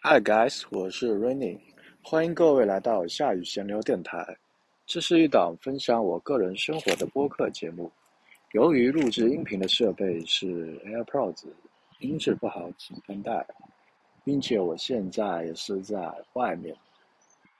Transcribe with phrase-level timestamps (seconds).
[0.00, 1.58] Hi guys，我是 Rainy，
[2.02, 4.24] 欢迎各位来到下雨闲聊电台。
[4.86, 7.90] 这是一档分享我个人生活的播客节目。
[8.52, 11.48] 由于录制音频的设备是 AirPods，
[11.98, 13.44] 音质不好，请担待。
[14.24, 16.72] 并且我现在也是在外面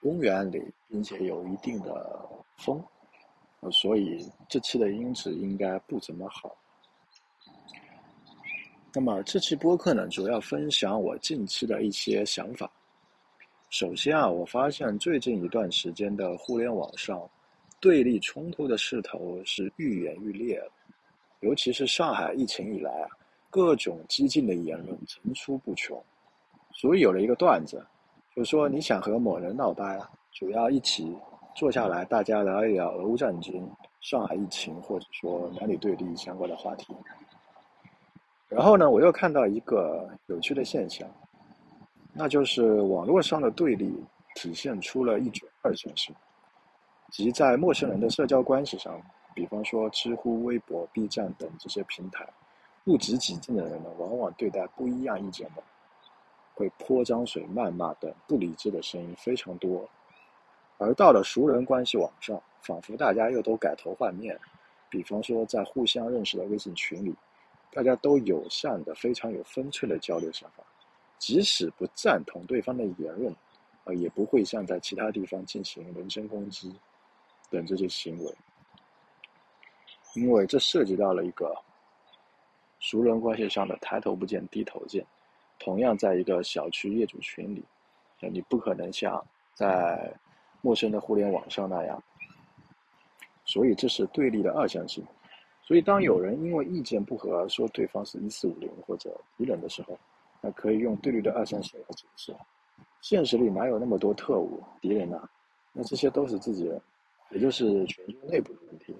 [0.00, 2.24] 公园里，并且有一定的
[2.56, 2.80] 风，
[3.72, 6.56] 所以这期的音质应该不怎么好。
[8.94, 12.70] 那么这期播客呢，主要分享我近期的一些想法。
[13.68, 17.20] 首先啊，我发现最近一段时间的互联网上，
[17.80, 20.72] 对立冲突的势头是愈演愈烈了。
[21.40, 23.08] 尤其是上海疫情以来啊，
[23.50, 26.02] 各种激进的言论层出不穷。
[26.72, 27.84] 所以有了一个段子，
[28.34, 30.00] 就是说你想和某人闹掰，
[30.32, 31.14] 主要一起
[31.54, 36.96] 坐下来，大家聊一聊俄乌战争、上海疫情，或者说男女对立相关的话题。
[38.48, 41.06] 然后呢，我又看到一个有趣的现象，
[42.14, 43.94] 那就是网络上的对立
[44.34, 46.14] 体现出了一种二向性，
[47.10, 49.00] 即在陌生人的社交关系上，
[49.34, 52.26] 比方说知乎、微博、B 站等这些平台，
[52.84, 55.62] 不值几近的人呢，往往对待不一样意见的，
[56.54, 59.86] 会泼脏水、谩骂等不理智的声音非常多，
[60.78, 64.40] 而到了熟人关系网上，仿佛大家又都改头换面，
[64.88, 67.14] 比方说在互相认识的微信群里。
[67.70, 70.64] 大家都友善的、非常有分寸的交流想法，
[71.18, 73.34] 即使不赞同对方的言论，
[73.84, 76.74] 呃，也不会像在其他地方进行人身攻击
[77.50, 78.34] 等这些行为，
[80.14, 81.54] 因为这涉及到了一个
[82.80, 85.04] 熟人关系上的抬头不见低头见。
[85.58, 87.64] 同样，在一个小区业主群里，
[88.20, 89.24] 你不可能像
[89.54, 90.12] 在
[90.62, 92.02] 陌生的互联网上那样，
[93.44, 95.04] 所以这是对立的二向性。
[95.68, 99.98] 所以，当有人因为意见不合而说对方是一四五零或者敌人的时候，
[100.40, 102.34] 那可以用对立的二三线来解释。
[103.02, 105.28] 现实里哪有那么多特务敌人呢？
[105.74, 106.80] 那这些都是自己人，
[107.32, 108.96] 也就是群众内部的问题。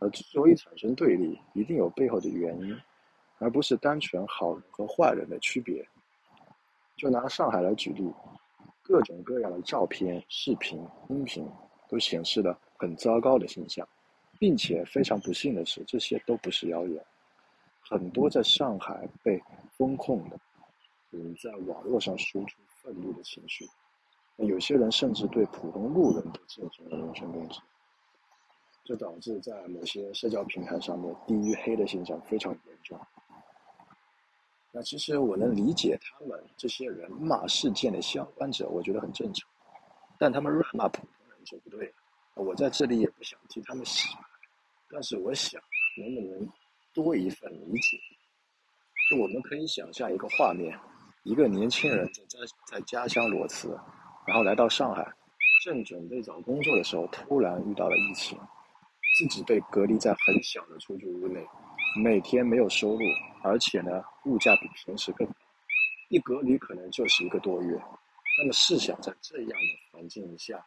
[0.00, 2.76] 而之所以产生对立，一定有背后的原因，
[3.38, 5.86] 而不是单纯好人和坏人的区别。
[6.96, 8.12] 就拿上海来举例，
[8.82, 11.48] 各种各样的照片、视频、音频
[11.88, 13.86] 都显示了很糟糕的现象。
[14.42, 17.06] 并且非常不幸的是，这些都不是谣言。
[17.80, 20.36] 很多在上海被封控的，
[21.10, 23.64] 人在网络上输出愤怒的情绪，
[24.38, 27.60] 有些人甚至对普通路人都进行了人身攻击。
[28.82, 32.98] 这导致在某些社交平台上面，地域黑的现象非常严重。
[34.72, 39.48] 那其实我能理解他们这些人骂事件的相关者，我觉得很正常。
[40.18, 41.92] 但他们乱骂普通人就不对了。
[42.34, 44.31] 我在这里也不想替他们洗白。
[44.92, 45.58] 但是我想，
[45.96, 46.46] 能不能
[46.92, 47.98] 多一份理解？
[49.08, 50.78] 就我们可以想象一个画面：
[51.24, 53.74] 一个年轻人在在在家乡裸辞，
[54.26, 55.10] 然后来到上海，
[55.64, 58.38] 正准备找工作的时候，突然遇到了疫情，
[59.18, 61.42] 自己被隔离在很小的出租屋内，
[62.02, 63.00] 每天没有收入，
[63.42, 65.34] 而且呢，物价比平时更高，
[66.10, 67.82] 一隔离可能就是一个多月。
[68.38, 70.64] 那么试想，在这样的环境下，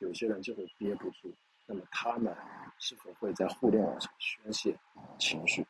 [0.00, 1.34] 有些人就会憋不住。
[1.66, 2.34] 那么他们
[2.86, 4.76] 是否会在互联网上宣泄
[5.18, 5.64] 情绪？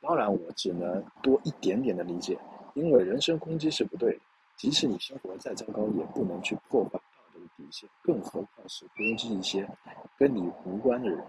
[0.00, 2.38] 当然，我只能多一点点的理解，
[2.74, 4.20] 因为人身攻击是不对的。
[4.56, 7.02] 即使你生活再糟糕，也不能去破坏道
[7.34, 9.68] 德底线，更何况是攻击一些
[10.16, 11.20] 跟你无关的人。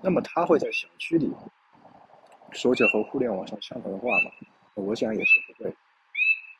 [0.00, 1.32] 那么他会在小区里
[2.52, 4.30] 说着和互联网上相同的话吗？
[4.74, 5.76] 我想也是不会。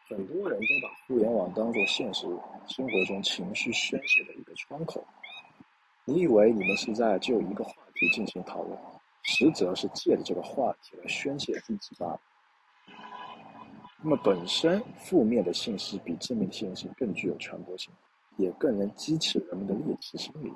[0.08, 2.26] 很多人都把互联网当做现实
[2.66, 5.06] 生活中情绪宣泄的一个窗口。
[6.10, 8.76] 你以为你们是在就一个话题进行讨论，
[9.22, 12.20] 实则是借着这个话题来宣泄自己罢了。
[14.02, 17.92] 那么，本身负面的信息比正面信息更具有传播性，
[18.38, 20.52] 也更能激起人们的猎奇心理。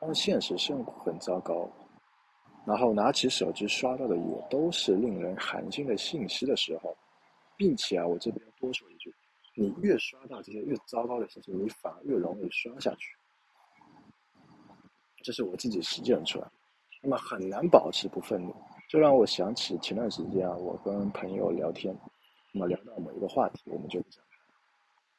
[0.00, 1.70] 当现实生活很糟糕，
[2.64, 6.96] 然后拿起手机刷到的也都是令人寒心的信息的时候。
[7.54, 9.14] 并且啊，我这边多说一句，
[9.54, 13.14] 你越刷到这些越糟糕的事情，你反而越容易刷下去。
[15.22, 16.52] 这是我自己实践出来的，
[17.02, 18.54] 那么很难保持不愤怒。
[18.88, 21.96] 这让我想起前段时间啊，我跟朋友聊天，
[22.52, 24.24] 那么聊到某一个话题，我们就不讲。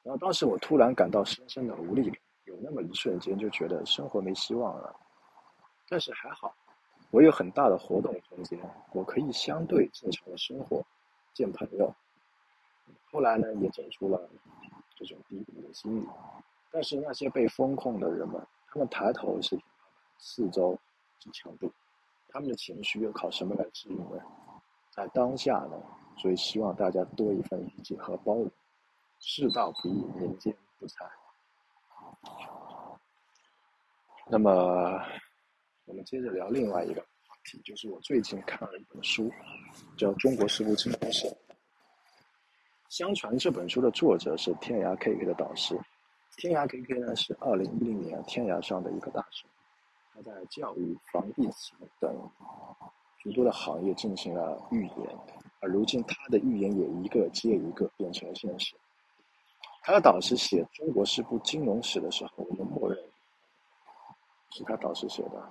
[0.03, 4.93] 然后当时我突然感到深深的无力感，有那么一瞬间就觉得生活没希望了。
[5.87, 6.53] 但是还好，
[7.11, 8.59] 我有很大的活动空间，
[8.93, 10.83] 我可以相对正常的生活，
[11.33, 11.93] 见朋友。
[13.11, 14.29] 后来呢，也走出了
[14.95, 16.05] 这种低谷的心理。
[16.71, 19.57] 但是那些被封控的人们，他们抬头是，
[20.21, 20.77] 四周
[21.19, 21.69] 是墙壁，
[22.29, 24.21] 他们的情绪又靠什么来支撑呢？
[24.91, 25.81] 在当下呢，
[26.17, 28.49] 所以希望大家多一份理解和包容。
[29.19, 31.05] 世道不易，人间不才。
[34.27, 35.03] 那么，
[35.85, 39.31] 我们接着聊另外一个话题，就是我最近看了一本书，
[39.97, 41.27] 叫《中国事部经营史》。
[42.89, 45.79] 相传这本书的作者是天涯 KK 的导师。
[46.37, 49.49] 天涯 KK 呢是二零一零年天涯上的一个大神，
[50.13, 52.13] 他在教育、房地产等
[53.17, 55.17] 许多的行业进行了预言，
[55.59, 58.75] 而如今他的预言也一个接一个变成了现实。
[59.83, 62.97] 他的导师写《中国是部金融史》的时候，我们默认
[64.51, 65.49] 是他导师写的，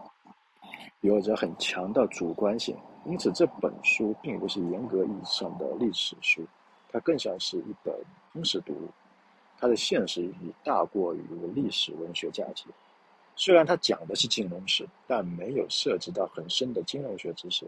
[1.00, 2.76] 有着很强的主观性，
[3.06, 6.44] 因此这本书并不是严格意义上的历史书，
[6.90, 7.94] 它更像是一本
[8.32, 8.88] 通史读物。
[9.58, 11.22] 它的现实意义大过于
[11.54, 12.66] 历史文学价值。
[13.36, 17.66] 虽然它讲的是金融史，但没有涉及到很深的金融学知识。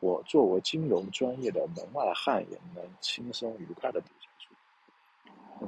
[0.00, 4.48] 我作为金融专业的门外汉，也能轻松愉快的读下去。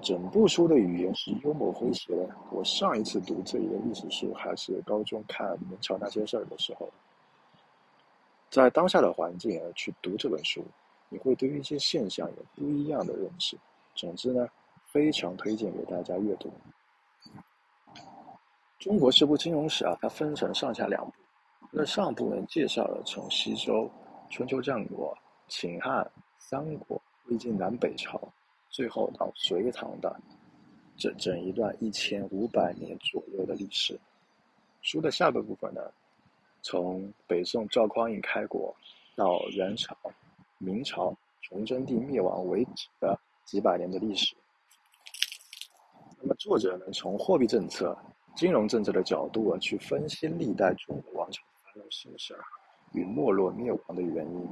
[0.01, 2.29] 整部书的语言是幽默诙谐的。
[2.53, 6.89] 我上一次读这一类历史书还是高中看《明朝那些事儿》的时候。
[8.51, 10.65] 在当下的环境去读这本书，
[11.09, 13.59] 你会对于一些现象有不一样的认识。
[13.97, 14.47] 总之呢，
[14.87, 16.53] 非常推荐给大家阅读。
[18.81, 21.12] 中国是部金融史啊，它分成上下两部。
[21.71, 23.88] 那上部呢，介绍了从西周、
[24.31, 25.15] 春秋战国、
[25.49, 28.19] 秦汉、三国、魏晋南北朝。
[28.71, 30.19] 最后到隋唐的
[30.97, 34.00] 整整一段一千五百年左右的历史。
[34.81, 35.83] 书的下半部分呢，
[36.62, 38.75] 从北宋赵匡胤开国
[39.15, 39.94] 到元朝、
[40.56, 44.35] 明朝崇祯帝灭亡为止的几百年的历史。
[46.19, 47.97] 那么作者呢，从货币政策、
[48.41, 52.35] 金融政策的角度啊，去分析历代中国王朝发生兴盛
[52.93, 54.49] 与没落灭亡的原因。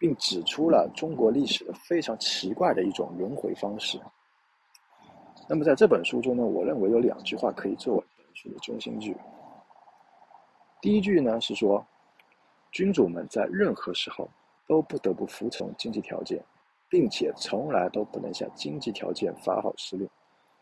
[0.00, 4.00] 并指出了中国历史的非常奇怪的一种轮回方式。
[5.48, 9.16] 那么在这本书中呢，我认为有两句话可以作为本书的中心句。
[10.80, 11.84] 第一句呢是说，
[12.70, 14.28] 君主们在任何时候
[14.68, 16.40] 都不得不服从经济条件，
[16.88, 20.08] 并且从来都不能向经济条件发号施令。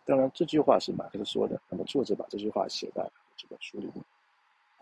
[0.07, 1.61] 当然，这句话是马克思说的。
[1.69, 3.03] 那么作者把这句话写在
[3.37, 4.03] 这本书里面。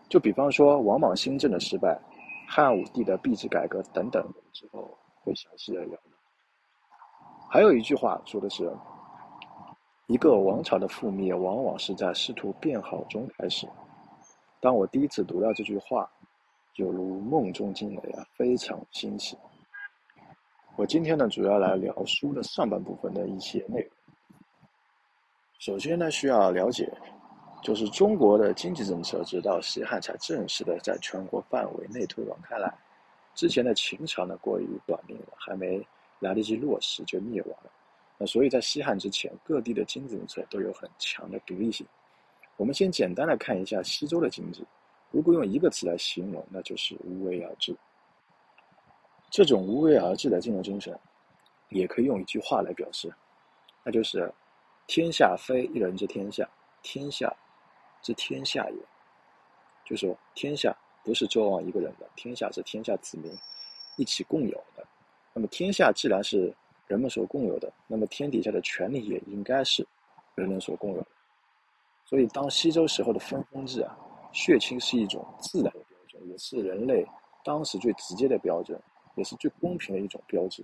[0.07, 1.99] 就比方说王莽新政的失败。
[2.47, 4.23] 汉武帝的币制改革等等，
[4.53, 5.97] 之后会详细的聊。
[7.49, 8.71] 还有一句话说的是，
[10.05, 13.67] 一个王朝的覆灭往往是在试图变好中开始。
[14.59, 16.07] 当我第一次读到这句话，
[16.75, 19.35] 犹如梦中惊雷啊，非常新奇。
[20.75, 23.89] 我今天呢，主要来聊书的上半部分的一些内容。
[25.65, 26.87] 首先呢，需要了解。
[27.63, 32.71] 就是中国的经济政策，直到西汉才正式的在全国范围内推广开来。
[33.33, 35.83] 之前的秦朝呢，过于短命了，还没
[36.19, 37.71] 来得及落实就灭亡了。
[38.19, 41.83] 那所以在西汉之前，各地的经济政策都有很强的独立性。
[42.57, 44.63] 我们先简单的看一下西周的经济，
[45.09, 47.75] 如果用一个词来形容，那就是无为而治。
[49.31, 50.95] 这种无为而治的金融精神，
[51.69, 53.11] 也可以用一句话来表示，
[53.83, 54.31] 那就是
[54.87, 56.49] “天下非一人之天下，
[56.81, 57.35] 天下”。
[58.01, 58.77] 之天下也，
[59.83, 60.71] 就说天下
[61.03, 63.35] 不是周王一个人的，天下是天下子民
[63.97, 64.85] 一起共有的。
[65.33, 66.53] 那么天下既然是
[66.85, 69.83] 人们所共有的，那么天底下的权利也应该是
[70.35, 71.07] 人人所共有的。
[72.05, 73.97] 所以，当西周时候的分封制啊，
[74.31, 77.03] 血亲是一种自然的标准，也是人类
[77.43, 78.79] 当时最直接的标准，
[79.15, 80.63] 也是最公平的一种标志。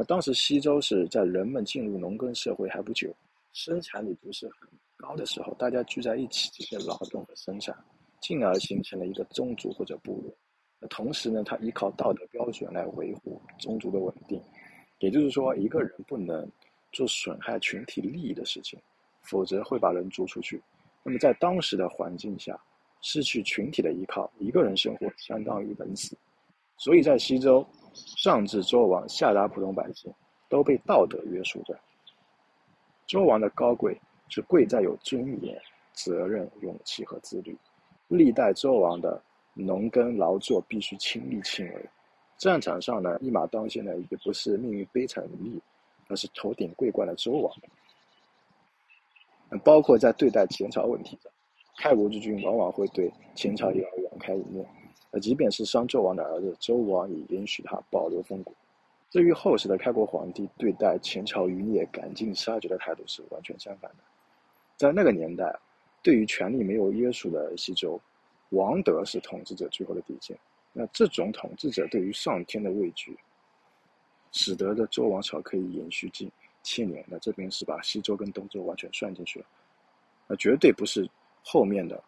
[0.00, 3.14] 那当时西周是在人们进入农耕社会还不久，
[3.52, 4.66] 生产力不是很。
[4.96, 7.76] 高的时候，大家聚在一起进行劳动和生产，
[8.18, 10.34] 进而形成了一个宗族或者部落。
[10.78, 14.42] 那同时呢，他依靠道德标准来维护宗族的稳定。
[15.00, 16.50] 也就是说，一个人不能
[16.92, 18.80] 做损害群体利益的事情，
[19.24, 20.62] 否则会把人逐出去。
[21.02, 22.58] 那么在当时的环境下，
[23.02, 26.16] 失去群体的依靠，一个人生活相当于等死。
[26.78, 30.12] 所以在西周，上至周王，下达普通百姓，
[30.48, 31.78] 都被道德约束着。
[33.06, 34.00] 周王的高贵。
[34.32, 35.60] 是贵在有尊严、
[35.92, 37.58] 责任、勇气和自律。
[38.06, 39.20] 历代周王的
[39.54, 41.84] 农耕劳作必须亲力亲为。
[42.38, 45.60] 战场上呢，一马当先的也不是命运悲惨无力，
[46.06, 47.52] 而是头顶桂冠的周王。
[49.64, 51.32] 包括在对待前朝问题上，
[51.78, 54.64] 开国之君往往会对前朝也要网开一面。
[55.10, 58.54] 那即便是商纣王的儿子周王，也允许他保留封国。
[59.10, 63.96] 至于后世的开国皇帝对待前朝余孽赶尽杀绝的态度是完全相反的。
[64.76, 65.52] 在那个年代，
[66.00, 68.00] 对于权力没有约束的西周，
[68.50, 70.38] 王德是统治者最后的底线。
[70.72, 73.18] 那这种统治者对于上天的畏惧，
[74.30, 76.30] 使得这周王朝可以延续近
[76.62, 77.04] 千年。
[77.08, 79.46] 那这边是把西周跟东周完全算进去了，
[80.28, 81.04] 那绝对不是
[81.42, 82.00] 后面的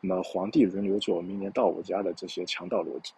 [0.00, 3.12] 那么皇帝轮流做，明年到我家的这些强盗逻辑。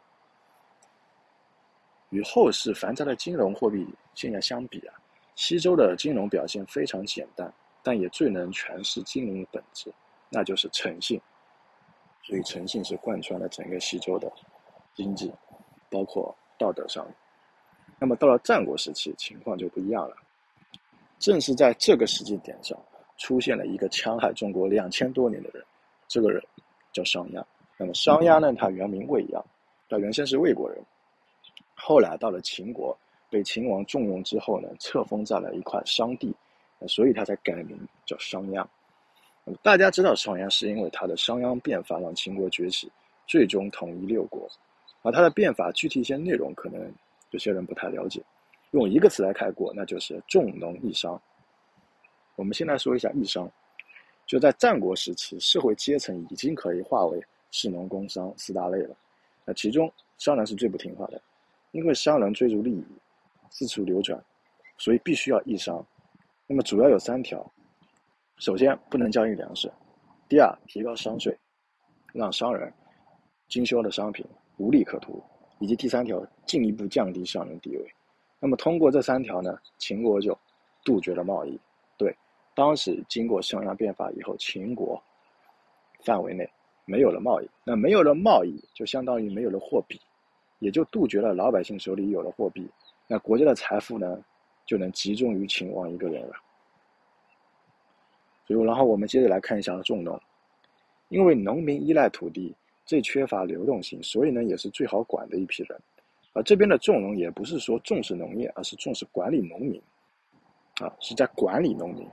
[2.10, 4.94] 与后世繁杂的金融货币现象相比啊，
[5.34, 7.50] 西周的金融表现非常简单，
[7.82, 9.90] 但也最能诠释金融的本质，
[10.28, 11.20] 那就是诚信。
[12.24, 14.30] 所以诚信是贯穿了整个西周的
[14.94, 15.32] 经济，
[15.88, 17.06] 包括道德上。
[17.98, 20.16] 那么到了战国时期，情况就不一样了。
[21.18, 22.78] 正是在这个时间点上，
[23.16, 25.64] 出现了一个戕害中国两千多年的人，
[26.08, 26.42] 这个人
[26.92, 27.42] 叫商鞅。
[27.76, 29.42] 那么商鞅呢，他原名卫鞅，
[29.88, 30.78] 他原先是魏国人。
[31.74, 32.96] 后来到了秦国，
[33.30, 36.32] 被秦王重用之后呢，册封在了一块商地，
[36.86, 38.64] 所以他才改名叫商鞅。
[39.44, 42.90] 那么大家知道商鞅是因为他的商鞅变法让秦国崛起，
[43.26, 44.48] 最终统一六国。
[45.02, 46.80] 而他的变法具体一些内容，可能
[47.30, 48.22] 有些人不太了解。
[48.70, 51.20] 用一个词来概括，那就是重农抑商。
[52.36, 53.50] 我们先来说一下抑商，
[54.32, 58.96] 就在战国时期，社会阶层已经可以划为士农工商四大类了。
[59.44, 61.20] 那其中商人是最不听话的。
[61.72, 62.82] 因为商人追逐利益，
[63.50, 64.18] 四处流转，
[64.78, 65.86] 所以必须要抑商。
[66.46, 67.46] 那么主要有三条：
[68.38, 69.68] 首先不能交易粮食；
[70.30, 71.38] 第二，提高商税，
[72.14, 72.72] 让商人
[73.50, 74.24] 经销的商品
[74.56, 75.22] 无利可图；
[75.58, 77.94] 以及第三条，进一步降低商人地位。
[78.40, 80.34] 那么通过这三条呢，秦国就
[80.86, 81.60] 杜绝了贸易。
[82.54, 85.02] 当时经过商鞅变法以后，秦国
[86.04, 86.48] 范围内
[86.84, 87.48] 没有了贸易。
[87.64, 90.00] 那没有了贸易，就相当于没有了货币。
[90.58, 92.70] 也就杜绝了老百姓手里有了货币，
[93.08, 94.24] 那国家的财富呢，
[94.64, 96.34] 就能集中于秦王一个人了。
[98.46, 100.20] 所以，然后我们接着来看一下重农，
[101.08, 102.54] 因为农民依赖土地，
[102.84, 105.76] 最缺乏流动性，所以呢，也是最好管的一批人。
[106.32, 109.82] 而这边的重农也不是说重视农业，而是重视管理农民，
[110.80, 112.08] 啊，是在管理农民。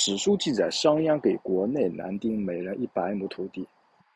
[0.00, 3.66] 史书记载，商鞅给国内男丁每人一百亩土地，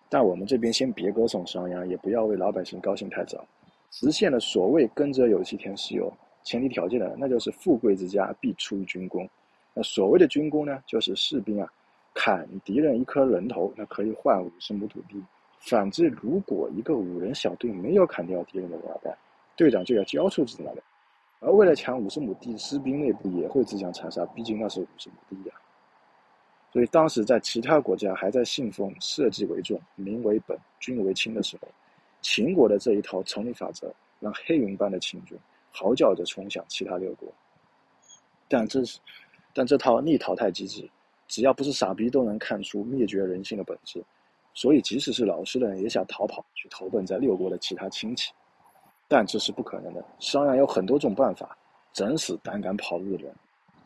[0.09, 3.45] 但我们这边先别歌颂商鞅，也不要为老百姓高兴太早。
[3.91, 6.11] 实现了所谓“耕者有其田”是有
[6.45, 9.29] 前提条件的，那就是富贵之家必出军功。
[9.75, 11.69] 那所谓的军功呢，就是士兵啊，
[12.15, 15.21] 砍敌人一颗人头，那可以换五十亩土地。
[15.59, 19.19] 反之，如果一个五人小队没有砍掉敌人的脑袋？
[19.57, 20.83] 队长就要交出子弹来。
[21.41, 25.55] 而为了抢五十亩地，士兵内部也会自相残杀，毕竟那是五十亩地呀。
[26.73, 31.69] 所以当时在其他国家还在信奉社稷为重、民为本、君为轻的时候。
[32.23, 35.37] 秦国的这一套丛林法则，让黑云般的秦军
[35.73, 37.29] 嚎叫着冲向其他六国。
[38.49, 39.01] 但这是，
[39.53, 40.89] 但这套逆淘汰机制，
[41.27, 44.01] 只要不是傻逼都能看出灭绝人性的本质。
[44.55, 48.33] 所以，即使是老实人也想逃跑去投奔在六国的其他亲戚，
[49.09, 50.05] 但这是不可能的。
[50.21, 51.59] 商鞅有很多种办法
[51.93, 53.35] 整死胆敢跑路的人，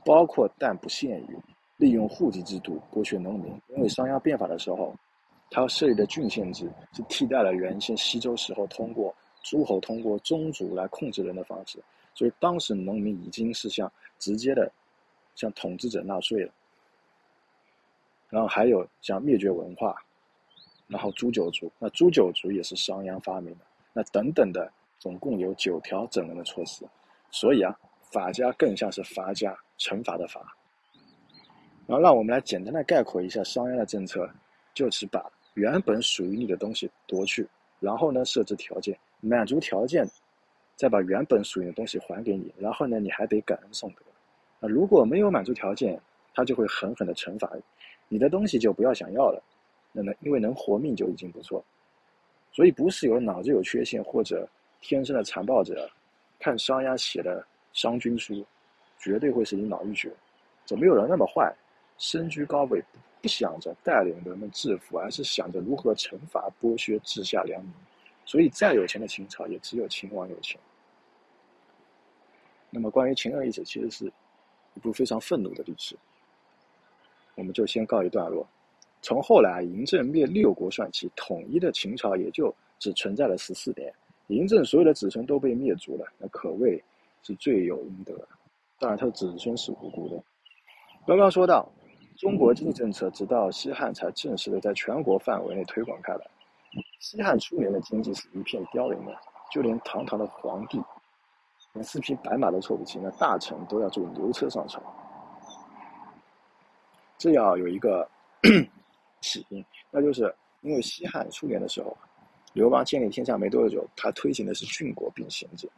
[0.05, 1.39] 包括但不限于
[1.77, 3.53] 利用户籍制度剥削农民。
[3.69, 4.95] 因为商鞅变法的时候。
[5.49, 9.15] 他设立的郡县制是替代了原先西周时候通过
[9.45, 11.79] 诸侯、通过宗族来控制人的方式，
[12.15, 14.71] 所以当时农民已经是向直接的
[15.37, 16.53] 向统治者纳税了。
[18.29, 19.95] 然后还有像灭绝文化，
[20.89, 24.69] 然后诛九族，那诛九族也是商鞅发明的，那等等的，
[24.99, 26.85] 总共有九条整人的措施。
[27.31, 27.73] 所以啊，
[28.11, 30.57] 法家更像是罚家、惩罚的罚。
[31.87, 34.29] 然后让我们来简单的概括一下商鞅的政策，
[34.75, 35.25] 就是把。
[35.55, 37.49] 原本属于你的东西夺去，
[37.81, 40.07] 然后呢设置条件，满足条件，
[40.75, 44.03] 再把原本属于的东西还给你，然后呢你还得感恩送德。
[44.61, 45.99] 啊，如果没有满足条件，
[46.35, 47.63] 他就会狠狠的惩罚你，
[48.09, 49.43] 你的东西就不要想要了。
[49.93, 51.65] 那么因为能活命就已经不错，
[52.53, 54.47] 所以不是有脑子有缺陷或者
[54.83, 55.89] 天生的残暴者，
[56.39, 57.41] 看商鞅写的
[57.73, 58.35] 《商君书》，
[58.99, 60.13] 绝对会是你脑溢血。
[60.67, 61.51] 怎么有人那么坏，
[61.99, 62.83] 身居高位？
[63.23, 67.73] 不想着带领人们致富，而是想着如何惩罚剥削治下良民。
[68.25, 70.61] 所以，再有钱的秦朝，也只有秦王有钱。
[72.71, 74.13] 那么，关于秦二历史，其实是
[74.75, 75.97] 一部非常愤怒的历史。
[77.35, 78.47] 我们就先告一段落。
[79.03, 83.93] 从后来嬴政灭六国算起，统一的秦朝也就只存在了十四年。
[84.29, 86.81] 嬴政所有的子孙都被灭族了，那可谓
[87.25, 88.15] 是罪有应得。
[88.79, 90.23] 当然，他的子孙是无辜的。
[91.09, 91.69] 刚刚说到。
[92.17, 96.21] 中国经济政策直到西汉才正式的在全国范围内推广开来。
[96.99, 99.15] 西汉初年的经济是一片凋零的，
[99.53, 100.83] 就连堂堂的皇帝，
[101.75, 104.83] 连四匹白马都凑不齐，那大臣都要坐牛车上朝。
[107.19, 108.09] 这要有一个
[109.21, 111.97] 起因，那就是因为西汉初年的时候，
[112.55, 115.69] 刘邦建立天下没多久，他推行的是郡国并行制，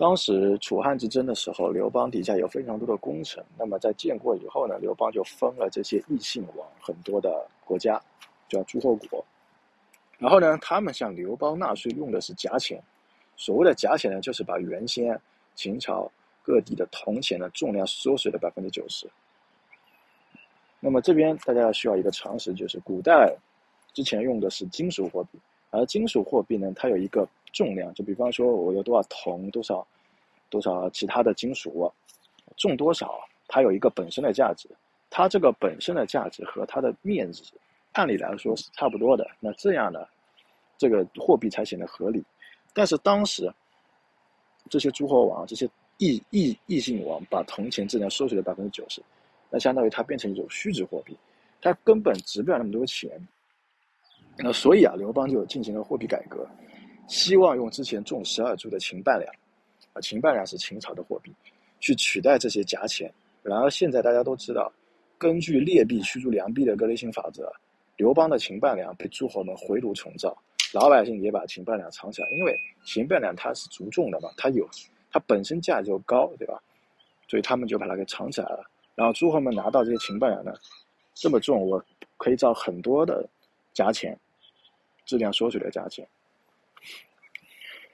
[0.00, 3.44] 当时楚汉之争的时候，刘邦底下有非常多的功臣。
[3.58, 8.00] 那么在建国以后呢，刘邦就封了这些异姓王很多的国家，
[8.48, 9.22] 叫诸侯国。
[10.16, 12.82] 然后呢，他们向刘邦纳税用的是假钱。
[13.36, 15.20] 所谓的假钱呢，就是把原先
[15.54, 16.10] 秦朝
[16.42, 19.06] 各地的铜钱的重量缩水了百分之九十。
[20.80, 23.36] 那么这边大家要需要一个常识，就是古代
[23.92, 25.38] 之前用的是金属货币，
[25.68, 29.86] 而金属货币呢，它有一个重量，就比方说我有多少铜，多少
[30.48, 31.92] 多少其他的金属，
[32.56, 34.68] 重多少，它有一个本身的价值，
[35.08, 37.42] 它这个本身的价值和它的面值，
[37.92, 40.06] 按理来说是差不多的，那这样呢，
[40.78, 42.22] 这个货币才显得合理。
[42.72, 43.52] 但是当时
[44.68, 49.02] 这些诸侯王，这些异异异姓王，把铜钱质量缩水了百分之九十。
[49.50, 51.16] 那相当于它变成一种虚值货币，
[51.60, 53.10] 它根本值不了那么多钱。
[54.36, 56.48] 那所以啊，刘邦就进行了货币改革，
[57.10, 59.34] 希望用之前重十二铢的秦半两，
[59.92, 61.34] 啊，秦半两是秦朝的货币，
[61.80, 63.12] 去取代这些假钱。
[63.42, 64.72] 然而现在大家都知道，
[65.18, 67.52] 根据劣币驱逐良币的格雷性法则，
[67.96, 70.40] 刘邦的秦半两被诸侯们回炉重造，
[70.72, 74.64] 老百姓也把秦半两藏起来，因为秦半两它是足重的嘛，它有
[75.10, 76.62] 它本身价就高，对吧？
[77.26, 78.70] 所以他们就把它给藏起来了。
[78.94, 80.54] 然后诸侯们拿到这些秦半两呢，
[81.14, 81.84] 这么重，我
[82.18, 83.28] 可以造很多的
[83.72, 84.16] 假钱，
[85.06, 86.06] 质量缩水的假钱。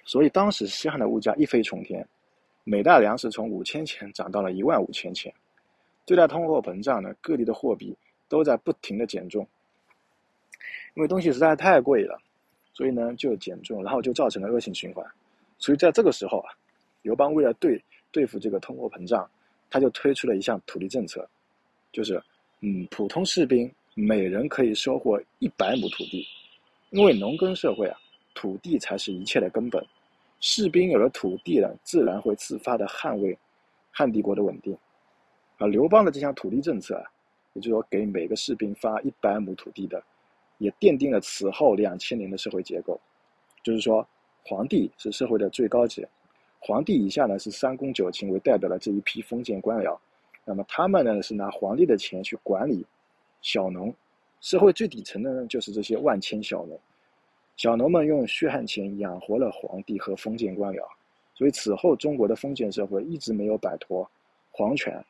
[0.04, 2.06] 所以当时西汉的物价一飞冲天，
[2.64, 5.32] 每袋粮食从五千钱涨到了一万五千钱。
[6.04, 7.96] 对待通货膨胀呢，各地的货币
[8.28, 9.46] 都在不停的减重，
[10.94, 12.20] 因为东西实在太贵了，
[12.72, 15.04] 所以呢就减重，然后就造成了恶性循环。
[15.58, 16.52] 所以在这个时候啊，
[17.02, 19.28] 刘邦为了对对付这个通货膨胀。
[19.68, 21.28] 他就推出了一项土地政策，
[21.90, 22.22] 就是，
[22.60, 26.24] 嗯，普通士兵每人可以收获一百亩土地，
[26.90, 27.98] 因为农耕社会啊，
[28.36, 29.84] 土地才是一切的根本。
[30.40, 33.36] 士兵有了土地了，自然会自发的捍卫
[33.90, 34.76] 汉帝国的稳定。
[35.56, 37.04] 而刘邦的这项土地政策啊，
[37.54, 40.00] 也就是说给每个士兵发一百亩土地的，
[40.58, 43.00] 也奠定了此后两千年的社会结构。
[43.62, 44.06] 就是说，
[44.44, 46.06] 皇帝是社会的最高级。
[46.60, 49.98] 皇帝以下呢是三公九卿为代表的这一批封建官僚，
[50.44, 52.84] 那么他们呢是拿皇帝的钱去管理
[53.40, 53.94] 小农，
[54.40, 56.78] 社会最底层的呢就是这些万千小农，
[57.56, 60.86] 小农们用血汗钱养活了皇帝和封建官僚，
[61.34, 64.08] 所以此后中国的封建社会一直没有摆脱
[64.50, 65.02] 皇权、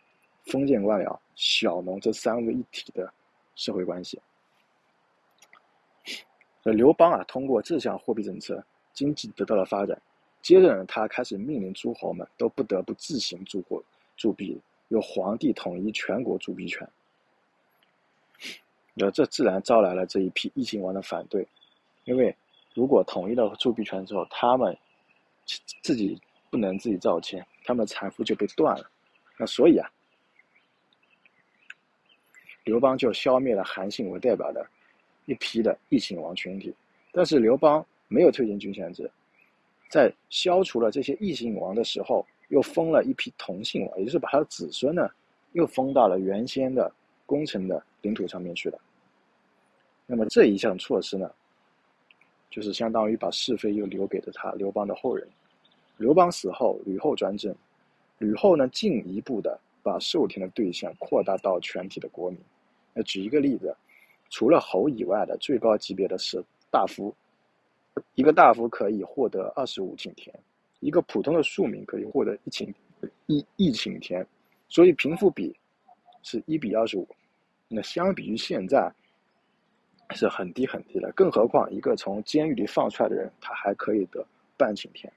[0.44, 3.12] 封建官僚、小农这三位一体的
[3.56, 4.20] 社会关系。
[6.62, 10.00] 刘邦啊，通过这项货币政策，经济得到了发展。
[10.42, 13.82] 接着呢，他开始命令诸侯们都不得不自行铸货、
[14.16, 16.88] 铸币，由皇帝统一全国铸币权。
[18.94, 21.46] 那这自然招来了这一批异姓王的反对，
[22.06, 22.34] 因为
[22.74, 24.76] 如果统一了铸币权之后，他们
[25.82, 26.18] 自己
[26.50, 28.90] 不能自己造钱，他们的财富就被断了。
[29.36, 29.88] 那所以啊，
[32.64, 34.66] 刘邦就消灭了韩信为代表的
[35.26, 36.74] 一批的异姓王群体。
[37.12, 39.10] 但是刘邦没有推行郡县制。
[39.88, 45.08] 在消除了这些异姓王的时候，又封了一批同姓王，也就是把他的子孙呢，
[45.52, 46.92] 又封到了原先的
[47.24, 48.78] 功臣的领土上面去了。
[50.06, 51.30] 那么这一项措施呢，
[52.56, 55.28] 就是相当于把是非又留给了他刘邦的后人。
[55.98, 57.54] 刘邦死后，吕后专政，
[58.16, 62.40] 吕后呢进一步的把授田的对象扩大到全体的国民。
[62.94, 63.76] 那举一个例子，
[64.30, 67.14] 除了侯以外的最高级别的是大夫。
[68.14, 70.34] 一个大夫可以获得二十五顷田，
[70.80, 72.72] 一个普通的庶民可以获得一顷
[73.26, 74.26] 一一顷田，
[74.66, 75.54] 所以贫富比
[76.22, 77.06] 是一比二十五。
[77.68, 78.90] 那相比于现在
[80.14, 84.24] 是很低很低的，更何况一个从监狱里放出来的人，他还可以得
[84.56, 85.12] 半顷田。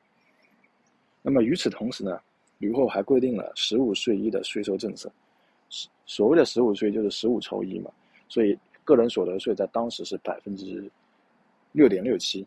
[1.22, 2.20] 那么与此同时呢，
[2.58, 5.12] 吕后还规定了十五税一的税收政策。
[6.06, 7.92] 所谓的十五税就是十五抽一嘛，
[8.28, 10.90] 所以个人所得税在当时是百分之
[11.72, 12.46] 六点六七。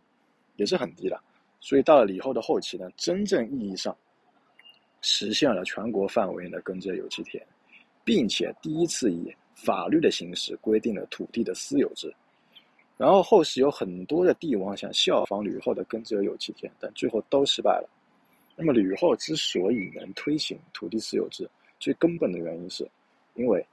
[0.56, 1.18] 也是很低的，
[1.60, 3.96] 所以到了李后的后期呢，真正意义上
[5.00, 7.44] 实现了全国范围内的耕者有其田，
[8.04, 12.14] 并且第一次以法律的形式规定了土地的私有制。
[12.96, 17.88] 然后后世有很多的帝王想效仿吕后的耕者有其田，但最后都失败了。
[18.54, 21.48] 那么吕后之所以能推行土地私有制，
[21.80, 22.88] 最根本的原因是，
[23.34, 23.64] 因为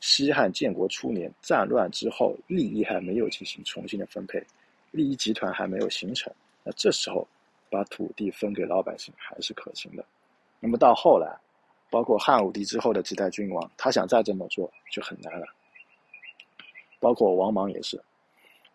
[0.00, 4.40] 西汉建国初年战乱之后，利益还没有进行重新的分配。
[4.92, 7.26] 利益集团还没有形成，那这时候
[7.70, 10.04] 把土地分给老百姓还是可行的。
[10.60, 11.36] 那么到后来，
[11.90, 15.46] 包括汉武帝之后的几代君王，他想再这么做就很难了。
[17.00, 18.00] 包括王莽也是。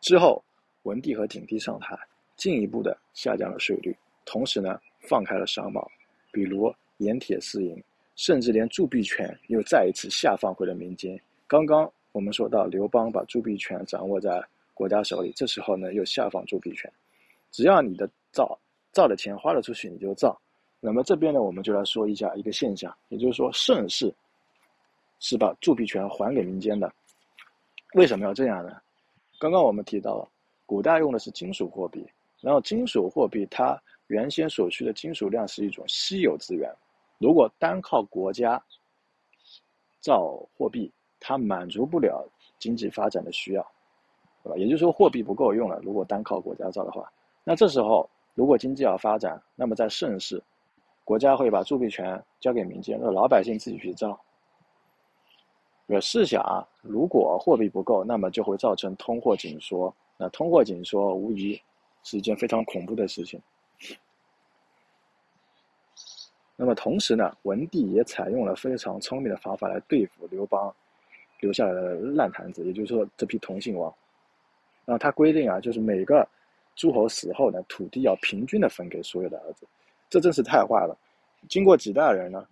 [0.05, 0.39] 之后
[0.83, 1.97] 文帝和景帝上台，
[2.37, 5.89] 进一步的下降了税率，同时呢放开了商贸，
[6.31, 7.83] 比如盐铁私营，
[8.15, 11.19] 甚至连铸币权又再一次下放回了民间。
[11.47, 14.39] 刚刚我们说到刘邦把铸币权掌握在
[14.75, 16.87] 国家手里，这时候呢又下放铸币权，
[17.49, 18.55] 只要你的造
[18.91, 20.39] 造的钱花了出去，你就造。
[20.79, 24.13] 那么这边呢，我们就来说一下一个现象，也就是说盛世
[25.19, 26.93] 是把铸币权还给民间的。
[27.95, 28.79] 为什么要这样呢？
[29.39, 30.27] 刚刚我们提到了，
[30.65, 32.05] 古代用的是金属货币，
[32.41, 36.73] 然后金属货币它原先所需的金属量是一种稀有资源，
[37.17, 38.61] 如果单靠国家
[39.99, 42.27] 造货币，它满足不了
[42.59, 43.65] 经济发展的需要，
[44.43, 44.57] 对吧？
[44.57, 45.79] 也就是说货币不够用了。
[45.83, 47.11] 如果单靠国家造的话，
[47.43, 50.41] 那这时候如果经济要发展，那么在盛世，
[51.03, 54.19] 国家会把铸币权交给民间，让老百姓自己去造。
[55.87, 59.93] 我试想啊，如果货币不够，那么就会造成通货紧缩。
[60.17, 61.59] 那通货紧缩无疑
[62.03, 63.39] 是一件非常恐怖的事情。
[66.55, 70.73] 那么同时呢，文帝也采用了非常聪明的方法来对付刘邦
[71.41, 73.93] 留下来的烂摊子，也就是说这批同姓王。
[74.85, 76.27] 然后他规定啊，就是每个
[76.75, 79.67] 诸侯死后呢，土地要平均的分给所有的儿子。
[80.09, 80.97] 这真是太坏了！
[81.49, 82.47] 经过几代人呢？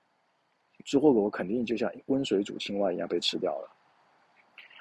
[0.83, 3.69] 诸侯国肯定就像温水煮青蛙一样被吃掉了。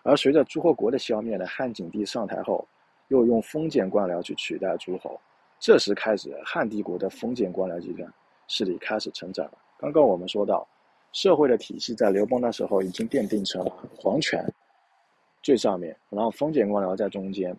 [0.02, 2.66] 而随着诸侯国的消灭呢，汉景帝上台后，
[3.08, 5.20] 又用封建官僚去取代诸侯。
[5.58, 8.12] 这时开始，汉帝国的封建官僚集团
[8.48, 9.58] 势力开始成长了。
[9.78, 10.66] 刚刚我们说到，
[11.12, 14.44] 社会的体系在刘邦那时候已经奠定成了皇权
[15.40, 17.56] 最上面，然后封建官僚在中间，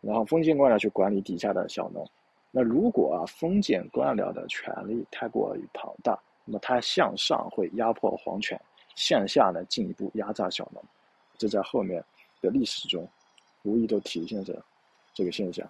[0.00, 2.08] 然后封建官僚去管理底下的小农。
[2.50, 8.58] 那如果啊，封建官僚的权力太过于庞大，那么它向上会压迫皇权，
[8.94, 10.82] 向下呢进一步压榨小农，
[11.36, 12.02] 这在后面
[12.40, 13.06] 的历史中，
[13.64, 14.64] 无疑都体现着
[15.12, 15.68] 这个现象。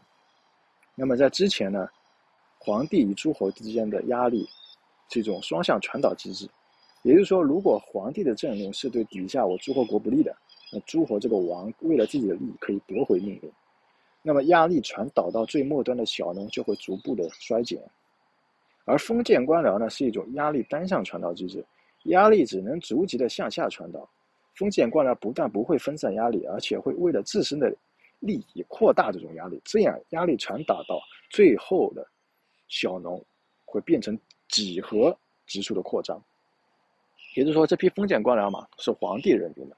[0.95, 1.89] 那么在之前呢，
[2.59, 4.47] 皇帝与诸侯之间的压力
[5.09, 6.47] 是一种双向传导机制，
[7.03, 10.37] 也就是说，如果皇帝的政令是对底下我诸侯国不利的，
[10.71, 13.51] 那诸侯这个王为了自己的利益可以夺回命令，
[14.21, 17.81] 那么压力传导到最末端的小农就会逐步的衰减。
[18.87, 21.63] 而封建官僚呢，是一种压力单向传导机制，
[22.05, 24.09] 压力只能逐级的向下传导。
[24.55, 27.71] 封建官僚不但不会分散压力，而且会为了自身的
[28.21, 32.07] 利益扩大这种压力，这样压力传导到最后的
[32.69, 33.23] 小农，
[33.67, 34.19] 会变成
[34.49, 35.15] 几何
[35.47, 36.19] 级数的扩张。
[37.35, 39.77] 也就是说，这批封建官僚嘛，是皇帝任命的，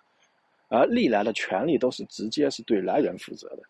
[0.68, 3.62] 而历来的权力都是直接是对来人负责的。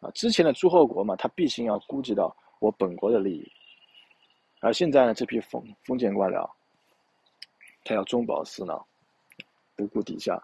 [0.00, 3.52] 啊，之前的诸侯国嘛，他必须要顾及到我本国的利益。
[4.66, 6.50] 而现在呢，这批封封建官僚，
[7.84, 8.84] 他要中饱私囊，
[9.76, 10.42] 不顾底下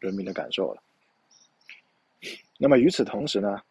[0.00, 0.82] 人民的感受了。
[2.58, 3.62] 那么与此同时呢，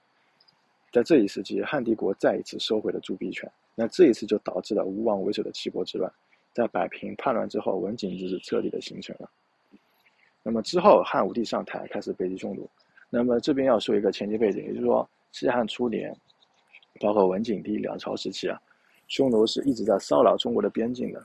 [0.90, 3.52] 在这一时期，汉帝国再一次收回了铸币权。
[3.76, 6.10] 那这一次就导致了吴王为首的七国之乱。
[6.54, 9.30] 在摆平叛乱之后，文景之治彻底的形成了。
[10.44, 12.70] 那么之后，汉武帝上台开始北击匈奴。
[13.10, 16.16] 那么这边要说一个前期背景，也就是说，西汉初年，
[17.02, 18.58] 包括文景帝两朝时期啊。
[19.08, 21.24] 匈奴是一直在骚扰中国的边境的，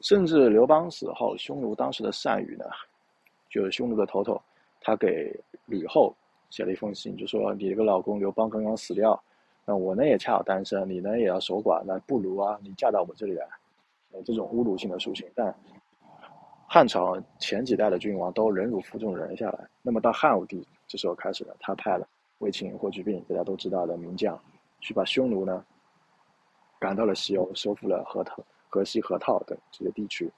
[0.00, 2.64] 甚至刘邦死后，匈奴当时的单于呢，
[3.50, 4.40] 就是匈奴的头头，
[4.80, 5.34] 他给
[5.66, 6.14] 吕后
[6.50, 9.20] 写了一封信，就说你这个老公刘邦刚刚死掉，
[9.64, 13.46] 那我呢也恰好单身，你呢也要守寡，那不如啊，你嫁到我这里来，
[14.12, 15.28] 呃，这种侮辱性的书信。
[15.34, 15.52] 但
[16.68, 22.06] 汉朝前几代的君王都忍辱负重忍下来，那么到汉武帝这时候开始了，他派了
[22.38, 24.40] 卫青、霍去病，大家都知道的名将，
[24.80, 25.64] 去把匈奴呢。
[26.82, 30.28] 赶到了西欧，收复了河套、河西、河套等这些地区，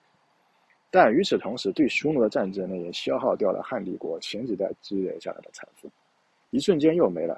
[0.91, 5.91] 但与此同时，对匈奴的战争呢，也消耗掉了汉帝国前几代积累下来的财富，
[6.51, 7.35] 一瞬间又没了。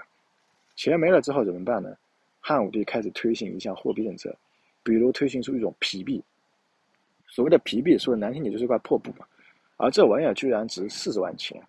[0.74, 1.96] 钱没了之后怎么办呢？
[2.40, 4.36] 汉武帝开始推行一项货币政策，
[4.82, 6.20] 比如推行出一种皮币。
[7.28, 9.24] 所谓的皮币，说的难听点就是一块破布嘛，
[9.76, 11.62] 而这玩意儿居然值四十万钱。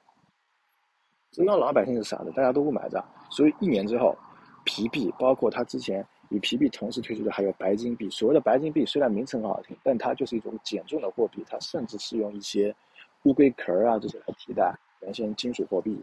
[1.30, 3.08] 这让老百姓是傻的，大家都不买账。
[3.30, 4.18] 所以一年之后，
[4.66, 6.04] 皮币包括他之前。
[6.30, 8.10] 与皮币同时推出的还有白金币。
[8.10, 11.44] 所谓的白金币虽然名称很好听，但它就是一种减重的货币。
[11.48, 12.76] 它甚至是用一些
[13.24, 15.98] 乌龟壳啊这些来替代原先金属货币。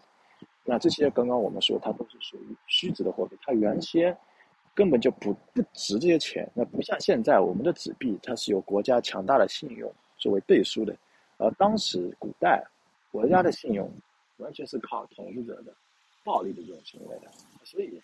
[0.65, 4.17] 那这些刚刚我们说它都是属于虚值的货币，它原先
[4.75, 6.51] 根本就不不值这些钱。
[6.55, 10.97] 那不像现在我们的纸币，它是由国家强大的信用作为背书的。
[11.37, 12.65] 而当时古代
[13.13, 13.91] 国家的信用
[14.39, 15.75] 完全是靠统治者的
[16.25, 17.31] 暴力的这种行为的，
[17.63, 18.01] 所以。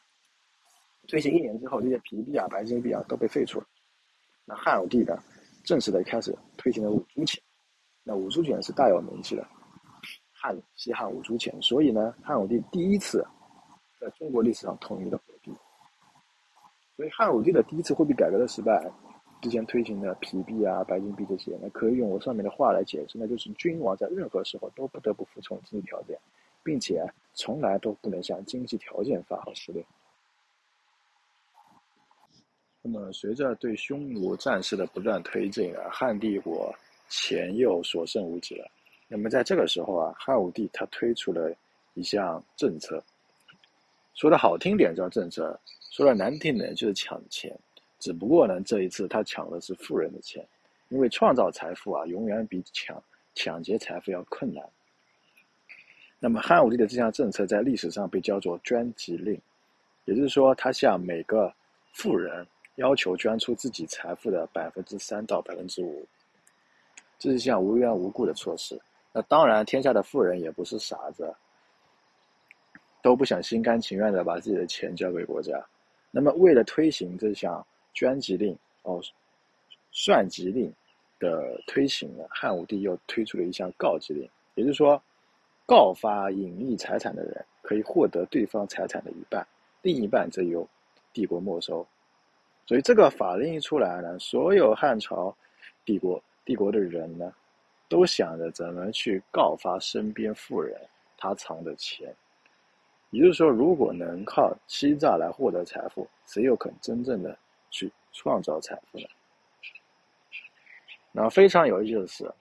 [1.10, 3.66] 推行一年之后，这些皮币啊、白金币啊都被废除了。
[4.44, 5.20] 那汉武帝呢，
[5.64, 7.42] 正式的开始推行了五铢钱。
[8.04, 9.44] 那五铢钱是大有名气的，
[10.32, 11.52] 汉西汉五铢钱。
[11.60, 13.26] 所以呢，汉武帝第一次
[14.00, 15.52] 在中国历史上统一了货币。
[16.96, 18.88] 所以汉武帝的第一次货币改革的失败，
[19.42, 26.16] 之前推行的皮币啊、白金币这些，那可以用我上面的话来解释，那就是君王在任何时候都不得不服从经济条件，
[26.62, 29.84] 并且从来都不能向经济条件发号施令。
[32.92, 36.74] 那么，随着对匈奴战事的不断推进啊，汉帝国
[37.08, 38.68] 钱又所剩无几了。
[39.06, 41.54] 那么，在这个时候啊，汉武帝他推出了
[41.94, 43.00] 一项政策，
[44.14, 45.58] 说的好听点叫政策，
[45.92, 47.56] 说的难听点就是抢钱。
[48.00, 50.44] 只不过呢，这一次他抢的是富人的钱，
[50.88, 53.00] 因为创造财富啊，永远比抢
[53.34, 54.64] 抢劫财富要困难。
[56.18, 59.40] 那么，汉武帝的这项政策在历史上被叫做捐集令，
[60.06, 61.52] 也就是说，他向每个
[61.92, 66.06] 富人要求捐出自己财富的百分之三到百分之五，
[67.18, 68.80] 这是一项无缘无故的措施。
[69.12, 71.34] 那当然，天下的富人也不是傻子，
[73.02, 75.60] 都不想心甘情愿的把自己的钱交给国家。
[76.10, 79.00] 那么，为了推行这项捐集令哦，
[79.90, 80.72] 算集令
[81.18, 85.02] 的推行呢，汉武帝又推出了一项告集令，也就是说，
[85.66, 89.46] 告发隐匿财产的人可以获得对方财产的一半，
[89.82, 90.66] 另一半则由
[91.12, 91.86] 帝国没收。
[92.70, 95.36] 所以这个法令一出来呢，所有汉朝
[95.84, 97.34] 帝国帝国的人呢，
[97.88, 100.80] 都想着怎么去告发身边富人
[101.16, 102.14] 他藏的钱。
[103.10, 107.36] 也就是说，如果能靠欺诈来获得财富，谁又肯真正的？
[107.72, 109.06] 去创造财富呢。
[111.10, 112.32] 然后非常有意思的是，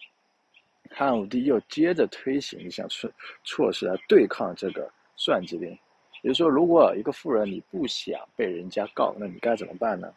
[0.92, 3.12] 汉武帝又接着推行一项措
[3.44, 5.76] 措施来对抗这个算计令。
[6.22, 10.14] 也就是说，如果一个富人你不想被人家告，那你该怎么办呢？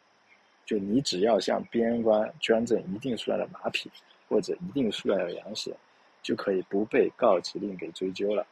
[0.65, 3.91] 就你只要向边关捐赠一定数量的马匹
[4.29, 5.75] 或者一定数量的粮食，
[6.23, 8.47] 就可以不被告急令给追究了。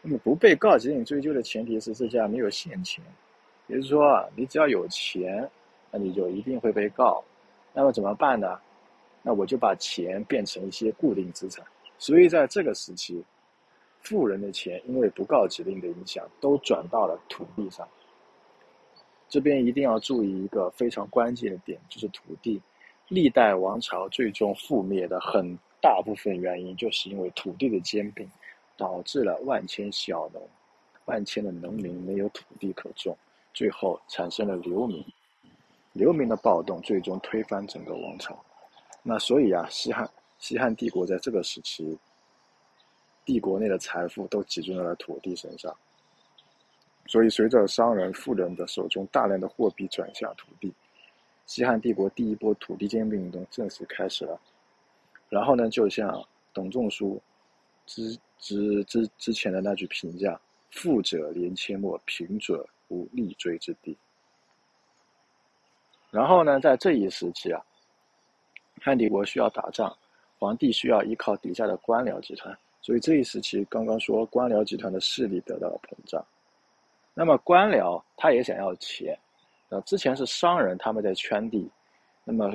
[0.00, 3.04] 那么不被告急令追究的前提是这家没有现钱。
[3.66, 5.48] 也就是说，你只要有钱，
[5.90, 7.22] 那你就一定会被告。
[7.72, 8.58] 那么怎么办呢？
[9.22, 11.64] 那我就把钱变成一些固定资产。
[11.98, 13.22] 所以在这个时期，
[14.02, 17.86] 富人的钱因为不告指令的影响，都转到了土地上。
[19.28, 22.60] 这边一定要注意一个非常关键的点，就是土地。
[23.08, 28.28] 历代王朝最终覆灭的很大部分原因，就是因为土地的兼并，
[28.76, 30.48] 导致了万千小农、
[31.06, 33.16] 万千的农民没有土地可种。
[33.52, 35.04] 最后产生了流民，
[35.92, 38.40] 流民的暴动最终推翻整个王朝。
[39.02, 40.08] 那所以啊，西汉
[40.38, 41.98] 西汉帝国在这个时期，
[43.24, 45.74] 帝国内的财富都集中在了土地身上。
[47.06, 50.72] 所以随着商人、富人的手中大量的货币转向土地，
[51.46, 54.40] 西汉帝国第一波土地兼并运动正式开始了。
[55.28, 57.20] 然后呢，就像董仲舒
[57.86, 63.96] 之之之之前的那句评价：“富者连阡陌，贫者。”无立锥之地。
[66.10, 67.64] 然后呢，在这一时期啊，
[68.80, 69.96] 汉帝国需要打仗，
[70.40, 76.24] 皇帝需要依靠底下的官僚集团，所以这一时期刚刚说官僚集团的势力得到了膨胀。
[77.14, 79.18] 那么官僚他也想要钱，
[79.68, 81.70] 呃，之前是商人他们在圈地，
[82.24, 82.52] 那么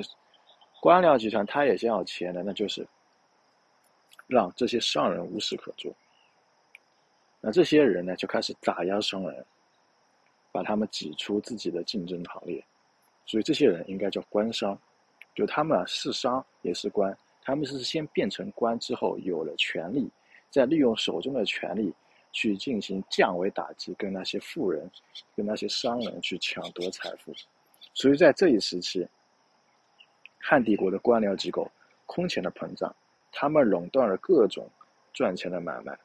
[0.80, 2.86] 官僚集团他也想要钱的，那就是
[4.26, 5.92] 让这些商人无事可做。
[7.40, 9.44] 那这些人呢，就开始打压商人。
[10.52, 12.64] 把他们挤出自己的竞争行列，
[13.26, 14.78] 所以这些人应该叫官商，
[15.34, 17.14] 就他们是商也是官，
[17.46, 20.10] 他们是先变成官之后有了权利，
[20.50, 21.94] 再利用手中的权力
[22.32, 24.90] 去进行降维打击，跟那些富人、
[25.36, 27.32] 跟那些商人去抢夺财富。
[27.94, 29.06] 所以在这一时期，
[30.40, 31.70] 汉帝国的官僚机构
[32.04, 32.92] 空前的膨胀，
[33.30, 34.68] 他们垄断了各种
[35.12, 35.96] 赚钱的买卖，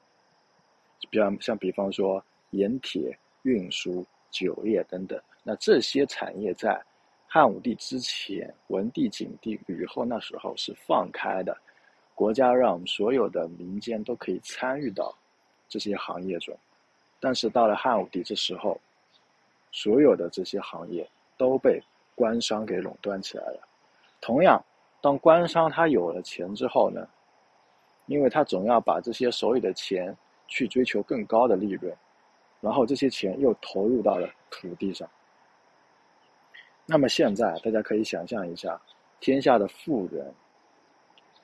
[1.09, 4.05] 比方像比方说盐铁运输。
[4.33, 6.81] 酒业等等，那这些产业在
[7.33, 11.57] 汉武帝之前、文帝、景帝、吕后那时候是放开的，
[12.13, 15.17] 国家让所有的民间都可以参与到
[15.69, 16.53] 这些行业中。
[17.21, 18.77] 但是到了汉武帝这时候，
[19.71, 21.81] 所有的这些行业都被
[22.15, 23.65] 官商给垄断起来了。
[24.19, 24.61] 同样，
[24.99, 27.07] 当官商他有了钱之后呢，
[28.07, 30.13] 因为他总要把这些手里的钱
[30.49, 31.95] 去追求更高的利润。
[32.59, 35.09] 然后这些钱又投入到了土地上。
[36.91, 38.77] 那么现在大家可以想象一下，
[39.21, 40.29] 天下的富人，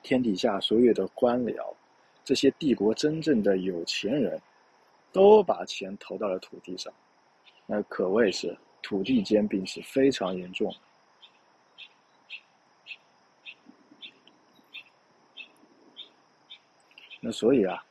[0.02, 1.74] 天底下所有的官僚，
[2.22, 4.38] 这些帝国真正的有钱人，
[5.10, 6.92] 都把钱投到了土地上，
[7.64, 10.70] 那可谓是土地兼并是非常严重。
[17.20, 17.82] 那所以啊，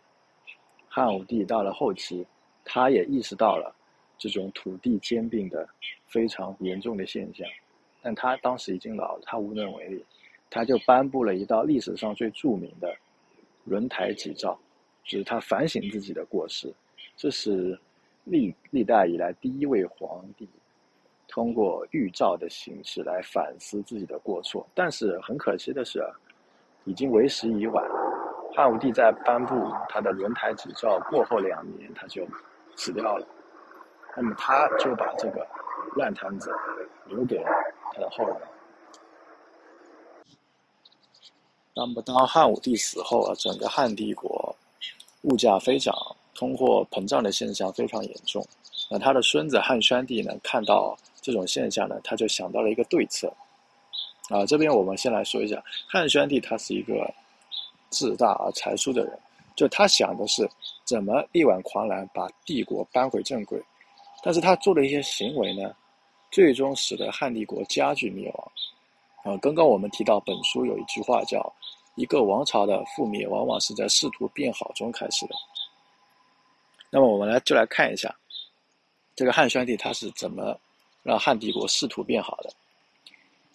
[0.88, 2.24] 汉武帝到了后期。
[2.70, 3.74] 他也意识到了
[4.18, 5.66] 这种土地兼并的
[6.08, 7.48] 非常严重的现象。
[8.02, 10.06] 但他当时已经老了，他无能为力，
[10.50, 12.96] 他就颁布了一道历史上最著名的
[13.66, 14.58] 轮台急诏，
[15.04, 16.74] 就是他反省自己的过失。
[17.16, 17.78] 这是
[18.24, 20.48] 历历代以来第一位皇帝
[21.28, 24.66] 通过预诏的形式来反思自己的过错。
[24.74, 26.02] 但是很可惜的是，
[26.86, 27.84] 已经为时已晚。
[28.56, 29.54] 汉武帝在颁布
[29.90, 32.26] 他的轮台急诏过后两年，他就
[32.76, 33.28] 死掉了。
[34.16, 35.46] 那么他就把这个
[35.98, 36.52] 烂摊子
[37.08, 37.50] 留给了
[37.94, 38.38] 他的后人。
[41.74, 44.56] 那么当汉武帝死后啊，整个汉帝国
[45.24, 45.94] 物价飞涨、
[46.34, 48.44] 通货膨胀的现象非常严重。
[48.90, 53.32] 那他的孙子汉宣帝呢，看到这种现象呢，他就想到了一个对策。
[54.30, 57.14] 啊，这边我们先来说一下，汉宣帝他是一个
[57.90, 59.20] 自大而才疏的人，
[59.56, 60.50] 就他想的是
[60.84, 63.62] 怎么力挽狂澜，把帝国扳回正轨。
[64.24, 65.74] 但是他做的一些行为呢，
[66.32, 68.52] 最终使得汉帝国加剧灭亡。
[69.24, 71.54] 啊，刚刚我们提到本书有一句话叫
[71.96, 75.36] “一个王朝的覆灭，往往是在试图变好中开始的”。
[76.90, 78.16] 那么我们来就来看一下，
[79.16, 80.58] 这个汉宣帝他是怎么
[81.04, 82.50] 让汉帝国试图变好的。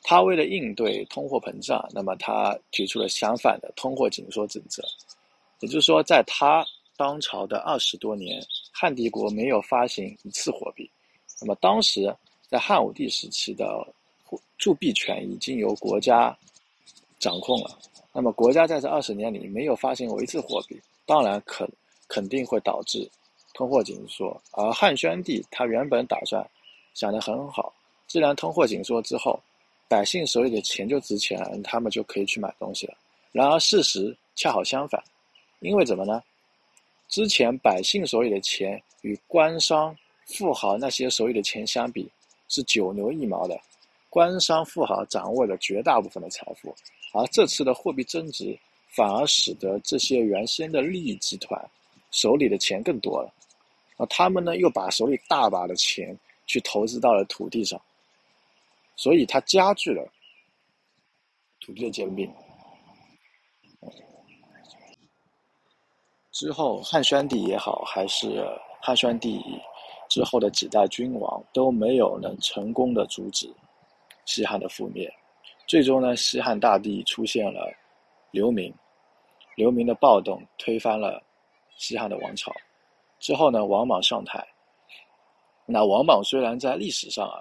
[0.03, 4.83] 他为了应对通货膨胀，那么他提出了相反的通货紧缩政策，
[5.61, 8.43] 也就是说，在他当朝的二十多年。
[8.75, 10.91] 汉帝国没有发行一次货币，
[11.41, 12.13] 那么当时
[12.53, 13.65] 在汉武帝时期的
[14.59, 16.37] 铸币权已经由国家
[17.19, 17.79] 掌控了。
[18.13, 21.67] 那么国家在这二十年里没有发行过一次货币，当然肯
[22.09, 23.11] 肯定会导致
[23.55, 24.39] 通货紧缩。
[24.51, 26.47] 而汉宣帝他原本打算
[26.93, 27.73] 想得很好，
[28.07, 29.41] 既然通货紧缩之后，
[29.89, 32.95] 百姓手里的钱就值钱了，他们就可以去买东西了。
[33.33, 35.03] 然而事实恰好相反，
[35.61, 36.23] 因为怎么呢？
[37.09, 42.07] 之前百姓手里的钱与官商富豪那些手里的钱相比，
[42.53, 43.59] 是九牛一毛的。
[44.11, 46.75] 官商富豪掌握了绝大部分的财富，
[47.15, 51.59] 而这次的货币增值反而使得这些原先的利益集团
[52.11, 53.33] 手里的钱更多了。
[53.97, 56.15] 而他们呢，又把手里大把的钱
[56.47, 57.81] 去投资到了土地上，
[58.97, 60.07] 所以它加剧了
[61.59, 62.31] 土地的兼并。
[66.33, 68.47] 之后，汉宣帝也好，还是
[68.83, 69.43] 汉宣帝
[70.13, 73.51] 之后的几代君王都没有能成功的阻止
[74.27, 75.11] 西汉的覆灭。
[75.67, 77.73] 最终呢，西汉大地出现了
[78.31, 78.71] 流民，
[79.57, 81.23] 流民的暴动推翻了
[81.79, 82.53] 西汉的王朝。
[83.21, 84.47] 之后呢，王莽上台。
[85.65, 87.41] 那王莽虽然在历史上啊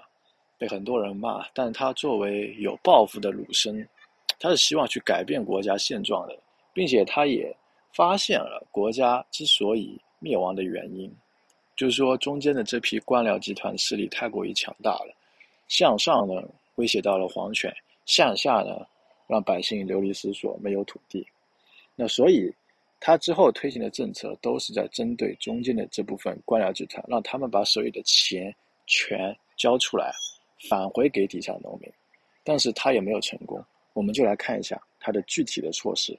[0.56, 3.86] 被很多人骂，但他作为有抱负的儒生，
[4.40, 6.34] 他是希望去改变国家现状的，
[6.72, 7.54] 并且他也。
[7.94, 11.14] 发现了国家之所以灭亡的原因，
[11.76, 15.14] 就是说中间的这批官僚集团势力太过于强大了，
[15.68, 16.42] 向上呢
[16.76, 17.74] 威胁到了皇权，
[18.06, 18.86] 向下呢
[19.26, 21.26] 让百姓流离失所，没有土地。
[21.96, 22.52] 那所以
[23.00, 28.54] 他之后推行的政策都是在针对中间的这部分官僚集团，让他们把手里的钱
[28.86, 30.12] 全交出来，
[30.68, 31.90] 返回给底下农民。
[32.44, 33.62] 但是他也没有成功。
[33.94, 36.18] 我们就来看一下他的具体的措施。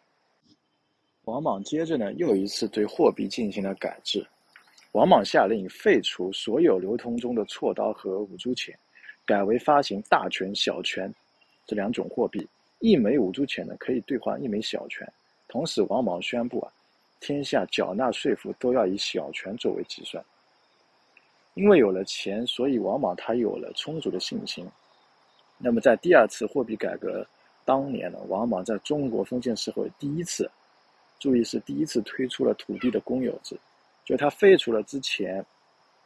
[1.23, 4.25] 王莽接着呢，又一次对货币进行了改制。
[4.93, 8.77] 王莽下令废除所有流通中的错刀和五铢钱，
[9.25, 11.11] 改为发行大权、小权
[11.65, 12.47] 这两种货币。
[12.77, 15.07] 一枚五铢钱呢，可以兑换一枚小权。
[15.47, 16.71] 同时，王莽宣布啊，
[17.19, 20.23] 天下缴纳税赋都要以小权作为计算。
[21.55, 24.63] 因为有了钱，所以王莽他有了充足的信心。
[25.57, 27.25] 那么，在第二次货币改革
[27.65, 30.47] 当年呢，王莽在中国封建社会第一次。
[31.19, 33.57] 注意是第一次推出了土地的公有制，
[34.05, 35.45] 就他废除了之前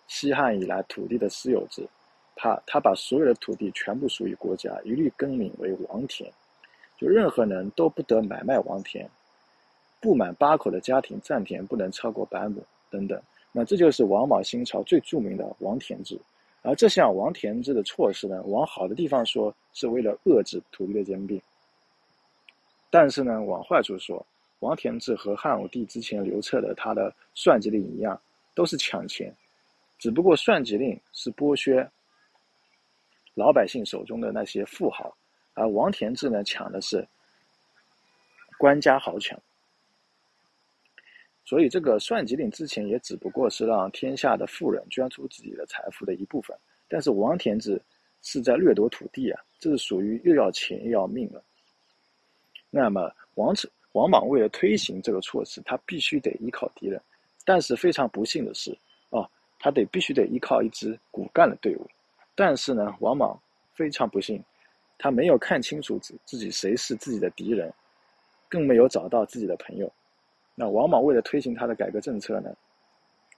[0.07, 1.87] 西汉以来土地的私有制，
[2.35, 6.31] 他他把所有的土地全部属于国家，一律更名为王田，
[6.97, 9.09] 就任何人都不得买卖王田，
[9.99, 13.19] 不满八口的家庭占田不能超过百亩等等。
[13.51, 16.19] 那这就是王莽新朝最著名的王田制。
[16.61, 21.41] 而这项王田制的措施呢，往好的地方说是为了遏制土地的兼并，
[22.89, 24.23] 但是呢，往坏处说。
[24.59, 28.19] 王田制和汉武帝之前刘彻的他的算计令一样，
[28.55, 29.33] 都是抢钱，
[29.99, 31.87] 只不过算计令是剥削
[33.35, 35.15] 老百姓手中的那些富豪，
[35.53, 37.07] 而王田制呢抢的是
[38.57, 39.39] 官家豪强。
[41.45, 46.57] 所以这个算计令之前也只不过是让天下的富人捐出自己的财富的一部分，
[46.89, 47.81] 但是王田制
[48.21, 51.41] 是在掠夺土地啊，这是属于又要钱又要命了。
[52.69, 53.55] 那么王
[53.93, 57.01] 王莽为了推行这个措施，他必须得依靠敌人，
[57.45, 58.71] 但是非常不幸的是，
[59.09, 59.27] 啊，
[59.59, 61.87] 他得必须得依靠一支骨干的队伍，
[62.35, 63.39] 但是呢，王莽
[63.73, 64.43] 非常不幸，
[64.97, 67.73] 他没有看清楚自自己谁是自己的敌人，
[68.47, 69.91] 更没有找到自己的朋友。
[70.53, 72.55] 那王莽为了推行他的改革政策呢，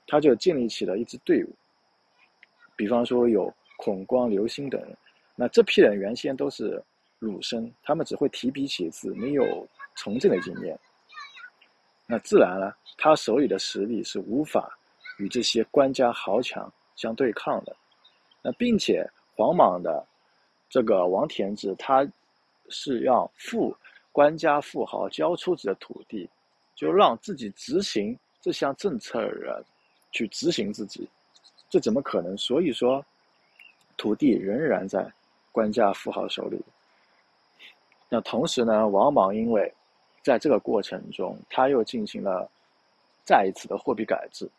[0.08, 1.50] 他就建立起了一支队伍，
[2.76, 4.98] 比方说有孔光、刘兴等人。
[5.36, 6.84] 那这批人原先都是
[7.20, 10.80] 儒生，他们只会提笔写字，没有从政的经验。
[12.08, 14.78] 那自然了，他手里的实力是无法
[15.20, 17.76] 与这些官家豪强相对抗的。
[18.42, 20.06] 那并且黄莽的
[20.70, 22.08] 这个王田制，他
[22.70, 23.76] 是要富
[24.12, 26.30] 官家富豪交出自己的土地。
[26.76, 29.62] 就让自己执行这项政策的人
[30.14, 31.06] 去执行自己，
[31.70, 32.38] 这怎么可能？
[32.38, 33.06] 所以说，
[33.98, 35.12] 土地仍然在
[35.52, 36.58] 官家富豪手里。
[38.10, 39.72] 那同时呢，王莽因为
[40.24, 42.50] 在这个过程中，他又进行了
[43.24, 44.50] 再一次的货币改制，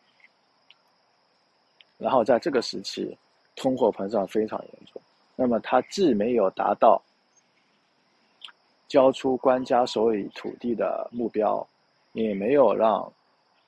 [1.97, 3.15] 然后在这个时期，
[3.55, 5.01] 通货膨胀非常严重。
[5.35, 7.01] 那么他既没有达到
[8.87, 11.67] 交出官家手里土地的目标。
[12.13, 13.09] 也没有让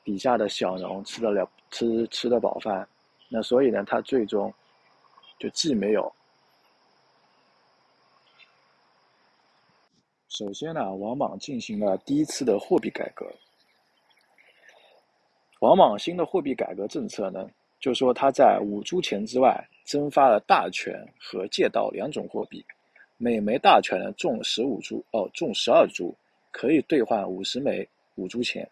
[0.04, 2.86] 底下的小农吃得了吃吃得饱饭，
[3.30, 4.54] 那所以呢，他最终
[5.40, 6.14] 就既没有。
[10.36, 13.32] 首先呢，王莽进行了第一次的货币改革。
[15.60, 17.48] 王莽新的货币改革政策呢，
[17.80, 22.66] 就说他在五铢钱之外增发了大权和借道两种货币，
[23.18, 26.12] 每枚大权重十五铢哦，重十二铢，
[26.52, 27.88] 可以兑换五十枚。
[28.16, 28.70] 五铢钱，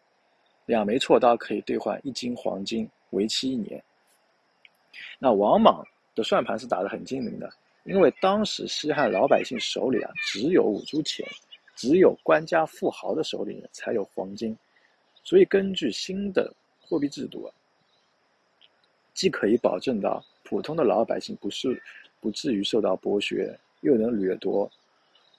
[0.67, 3.83] 两枚锉刀可以兑换一斤黄金，为期一年。
[5.17, 5.83] 那王莽
[6.13, 7.51] 的算盘是打得很精明的，
[7.83, 11.27] 因为当时西汉老百姓手里啊只有五铢钱，
[11.81, 14.55] 只有官家富豪的手里才有黄金，
[15.23, 17.49] 所以根据新的货币制度啊，
[19.15, 21.81] 既可以保证到普通的老百姓不是
[22.19, 24.69] 不至于受到剥削，又能掠夺。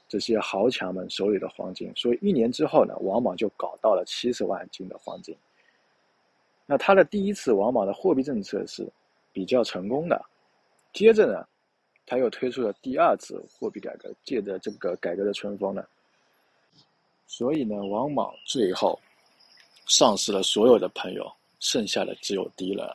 [0.09, 5.37] 这些豪强们手里的黄金，所以一年之后呢，王莽就搞到了七十万斤的黄金。
[6.67, 8.85] 那他的第一次王莽的货币政策是
[9.33, 10.21] 比较成功的。
[10.93, 11.47] 接着呢，
[12.05, 15.87] 他又推出了第二次货币改革，借着这个改革的春风呢，
[17.33, 19.01] 所以呢，王莽最后
[19.87, 22.87] 丧失了所有的朋友，剩下的只有敌人。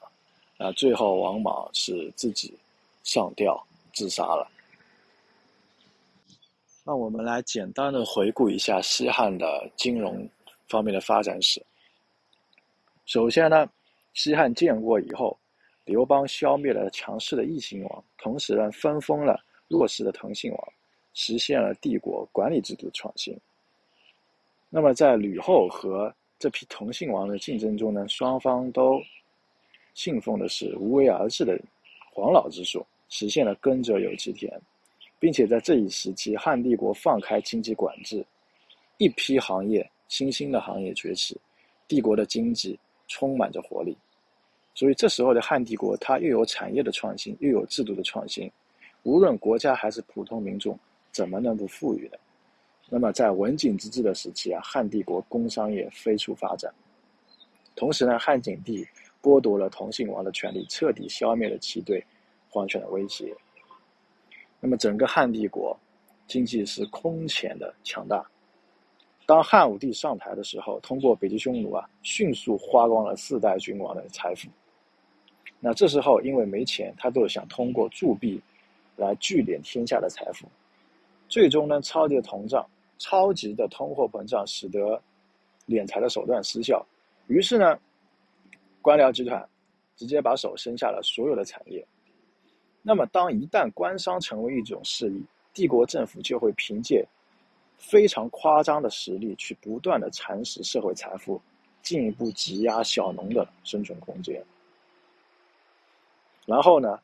[0.60, 2.56] 啊，最后王莽是自己
[3.04, 3.60] 上吊
[3.96, 4.48] 自杀了。
[6.84, 10.30] 那我们来简单的回顾一下西汉的金融
[10.68, 11.60] 方面的发展史。
[13.08, 13.68] 首先呢，
[14.14, 15.36] 西汉建国以后，
[15.84, 20.74] 刘邦消灭了强势的异姓王，同时呢分封了弱势的同姓王，
[21.16, 23.36] 实现了帝国管理制度创新。
[24.70, 29.02] 那么在吕后和这批同姓王的竞争中呢，双方都
[29.94, 31.60] 信奉的是无为而治的
[32.12, 34.52] 黄老之术，实现了耕者有其田。
[35.20, 38.24] 并且在这一时期，汉帝国放开经济管制，
[39.00, 41.36] 一批行业新兴的行业崛起，
[41.88, 43.98] 帝国的经济充满着活力。
[44.76, 48.48] 所以这时候的汉帝国，它又有产业的创新，又有制度的创新，
[49.02, 50.78] 无论国家还是普通民众，
[51.12, 52.18] 怎么能不富裕呢？
[52.90, 56.74] 那么在文景之治的时期啊，汉帝国工商业飞速发展，
[57.76, 58.88] 同时呢，汉景帝
[59.22, 62.02] 剥夺了同姓王的权利，彻底消灭了其对
[62.50, 63.36] 皇权的威胁。
[64.60, 65.78] 那么整个汉帝国
[66.28, 68.26] 经济是空前的强大。
[69.26, 74.48] 当汉武帝上台的时候，通过北极匈奴啊，迅速花光了四代君王的财富。
[75.60, 78.42] 那这时候因为没钱，他都想通过铸币
[78.96, 80.48] 来聚敛天下的财富。
[81.28, 82.66] 最终呢，超级的通胀、
[82.98, 85.02] 超级的通货膨胀，使得
[85.68, 86.86] 敛财的手段失效。
[87.28, 87.80] 于是呢，
[88.82, 89.48] 官僚集团
[89.96, 91.86] 直接把手伸下了所有的产业。
[92.82, 97.06] 那么，当一旦官商成为一种势力，帝国政府就会凭借
[97.78, 101.42] 非常夸张的实力去不断的蚕食社会财富，
[101.82, 104.42] 进一步挤压小农的生存空间。
[106.46, 106.98] 然后呢，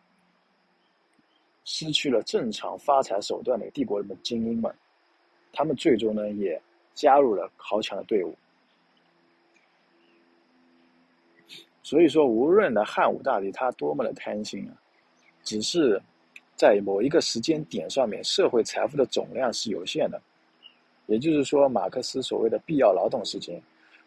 [1.65, 4.73] 失去了正常发财手段的帝国的精英们，
[5.53, 6.61] 他们最终呢也
[6.93, 8.35] 加入了豪强的队伍。
[11.81, 14.73] 所以说，无论呢汉武大帝他多么的贪心啊！
[15.43, 16.01] 只是
[16.55, 20.21] 在某一个时间点上面，社会财富的总量是有限的，
[21.07, 23.61] 也就是说，马克思所谓的必要劳动时间，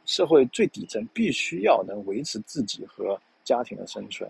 [0.06, 4.28] 社会最底层必须要能维持自己和家庭的生存。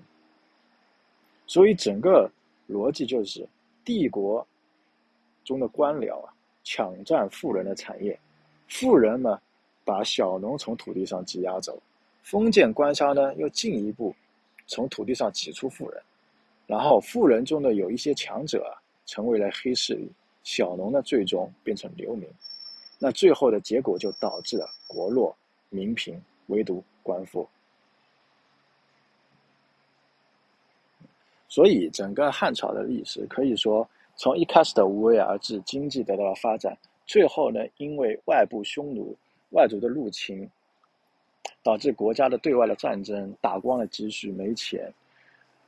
[1.47, 2.29] 所以，整个
[2.69, 3.49] 逻辑就是，
[3.85, 4.45] 帝国
[5.45, 6.35] 中的官僚啊，
[6.67, 8.19] 抢占富人的产业，
[8.67, 9.39] 富人们
[9.85, 11.81] 把小农从土地上挤压走，
[12.25, 14.13] 封建官商呢，又进一步
[14.67, 16.03] 从土地上挤出富人。
[16.67, 20.11] 然后富人中的有一些强者成为了黑势力，
[20.43, 22.29] 小农呢最终变成流民。
[22.99, 25.37] 那最后的结果就导致了国弱
[25.71, 27.49] 民贫，唯独官富。
[31.49, 39.15] 所以整个汉朝的历史可以说，从一开始的无为而治，经济得到了发展，最后呢，因为外部匈奴、
[39.51, 40.49] 外族的入侵，
[41.63, 44.93] 导致国家的对外的战争，打光了积蓄，没钱，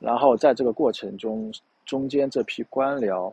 [0.00, 1.52] 然后在这个过程中，
[1.84, 3.32] 中间这批官僚。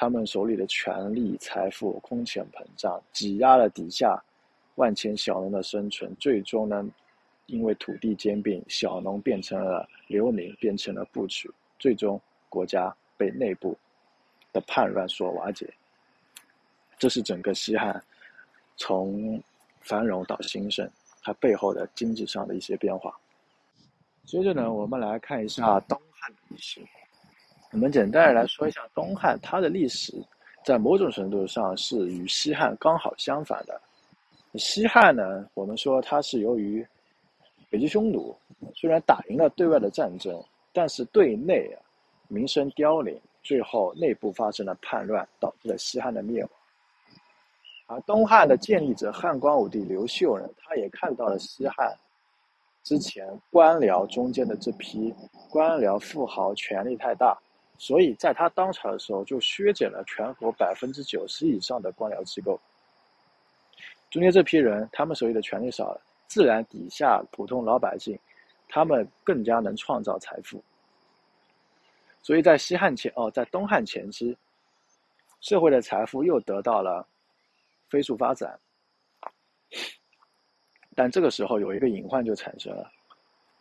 [0.00, 4.16] 他们手里的权力、财富空前膨胀，挤压了底下
[4.76, 6.14] 万千小农的生存。
[6.20, 6.88] 最终呢，
[7.46, 11.50] 因为土地兼并，小农变成了流民，变成了部曲。
[11.80, 13.76] 最终，国家被内部
[14.52, 15.72] 的叛乱所瓦解。
[16.98, 18.02] 这是整个西汉
[18.76, 19.40] 从
[19.80, 20.88] 繁荣到兴盛，
[21.22, 23.16] 它背后的经济上的一些变化。
[24.24, 26.80] 接着呢，我们来看一下东汉的历史。
[27.70, 30.12] 我们简单的来说一下东汉，它的历史
[30.64, 33.80] 在某种程度上是与西汉刚好相反的。
[34.54, 36.86] 西汉呢，我们说它是由于
[37.70, 38.34] 北击匈奴，
[38.74, 40.42] 虽然打赢了对外的战争，
[40.72, 41.80] 但是对内啊
[42.28, 43.18] 民生凋零，
[43.48, 46.50] 最后内部发生了叛乱，导致了西汉的灭亡。
[47.86, 51.96] 而东汉的建立者汉光武帝刘秀呢，他也看到了西汉
[52.82, 55.14] 之前官僚中间的这批
[55.48, 57.38] 官僚富豪权力太大。
[57.78, 62.60] 所以在他当朝的时候，就削减了全国百分之九十以上的官僚机构。
[64.10, 68.18] 中间这批人，他们手里的权力少了，自然底下普通老百姓，
[68.68, 70.62] 他们更加能创造财富。
[72.28, 74.36] 所以在西汉前哦，在东汉前期，
[75.40, 77.08] 社会的财富又得到了
[77.88, 78.60] 飞速发展。
[80.94, 82.92] 但这个时候有一个隐患就产生了，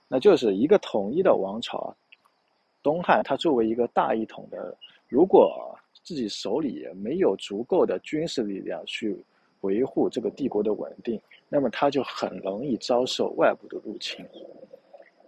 [0.10, 1.96] 那就是一个统一的王朝。
[2.84, 9.18] 东汉，它作为一个大一统的，如果自己手里没有足够的军事力量去
[9.62, 14.28] 维护这个帝国的稳定，那么他就很容易遭受外部的入侵。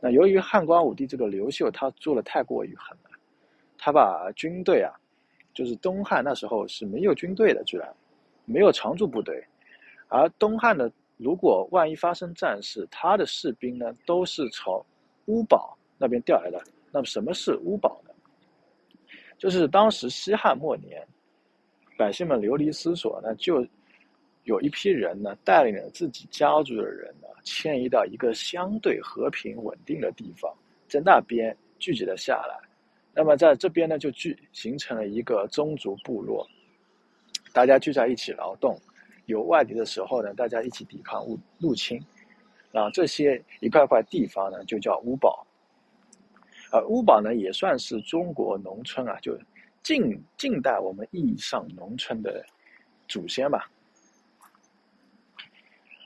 [0.02, 3.09] 那由于汉光武帝这个刘秀，他做的太过于狠了，
[3.80, 4.94] 他把军队啊，
[5.54, 7.90] 就是东汉那时候是没有军队的，居然
[8.46, 9.44] 没有常驻部队，
[10.10, 14.86] 而东汉的如果万一发生战事，他的士兵呢都是从
[15.26, 16.62] 乌堡那边调来的。
[16.92, 18.12] 那么什么是乌堡呢？
[19.38, 21.08] 就是当时西汉末年，
[21.98, 23.66] 百姓们流离失所，呢，就
[24.44, 30.54] 有一批人呢，带领着自己家族的人呢，迁移到一个相对和平稳定的地方，
[30.88, 32.69] 在那边聚集了下来。
[33.14, 36.48] 那么在这边呢，就聚形成了一个宗族部落，
[37.52, 38.80] 大家聚在一起劳动，
[39.26, 42.02] 有外敌的时候呢，大家一起抵抗入入侵。
[42.72, 45.46] 然后这些一块块地方呢，就叫乌堡。
[46.72, 49.36] 而乌堡呢，也算是中国农村啊，就
[49.82, 52.46] 近近代我们意义上农村的
[53.08, 53.70] 祖先吧。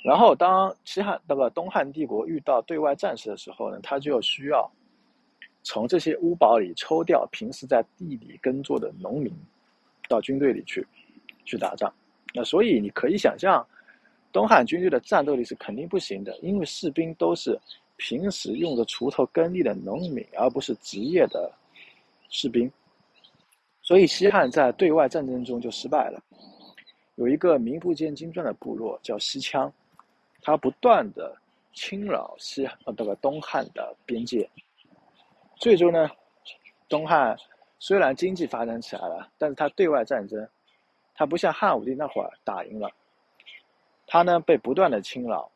[0.06, 4.72] 然后，当西汉那个东汉帝国遇到对外战事的时候呢，他就需要
[5.64, 9.34] 从这些乌堡里抽调平时在地里耕作的农民
[10.08, 10.86] 到军队里去
[11.46, 11.92] 去打仗。
[12.34, 13.66] 那所以你可以想象，
[14.32, 17.60] 东汉军队的战斗力是肯定不行的，因为士兵都是。
[17.96, 21.50] 平时用着锄头耕地的农民，而不是职业的
[22.28, 22.70] 士兵，
[23.84, 26.22] 所以西汉在对外战争中就失败了。
[27.16, 29.72] 有一个名不见经传的部落叫西羌，
[30.42, 31.38] 他不断的
[31.72, 34.50] 侵扰西呃这个东汉的边界，
[35.64, 36.10] 最终呢，
[36.90, 37.38] 东汉
[37.80, 40.46] 虽然经济发展起来了，但是他对外战争，
[41.16, 42.92] 他不像汉武帝那会儿打赢了，
[44.06, 45.50] 他呢被不断的侵扰。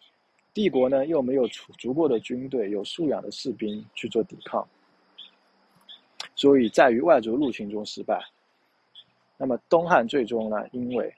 [0.53, 4.65] 帝国呢又没有足足够的军队、有素养的士兵去做抵抗，
[6.35, 8.17] 所以在于外族入侵中失败。
[9.35, 11.13] 那么东汉最终呢，因为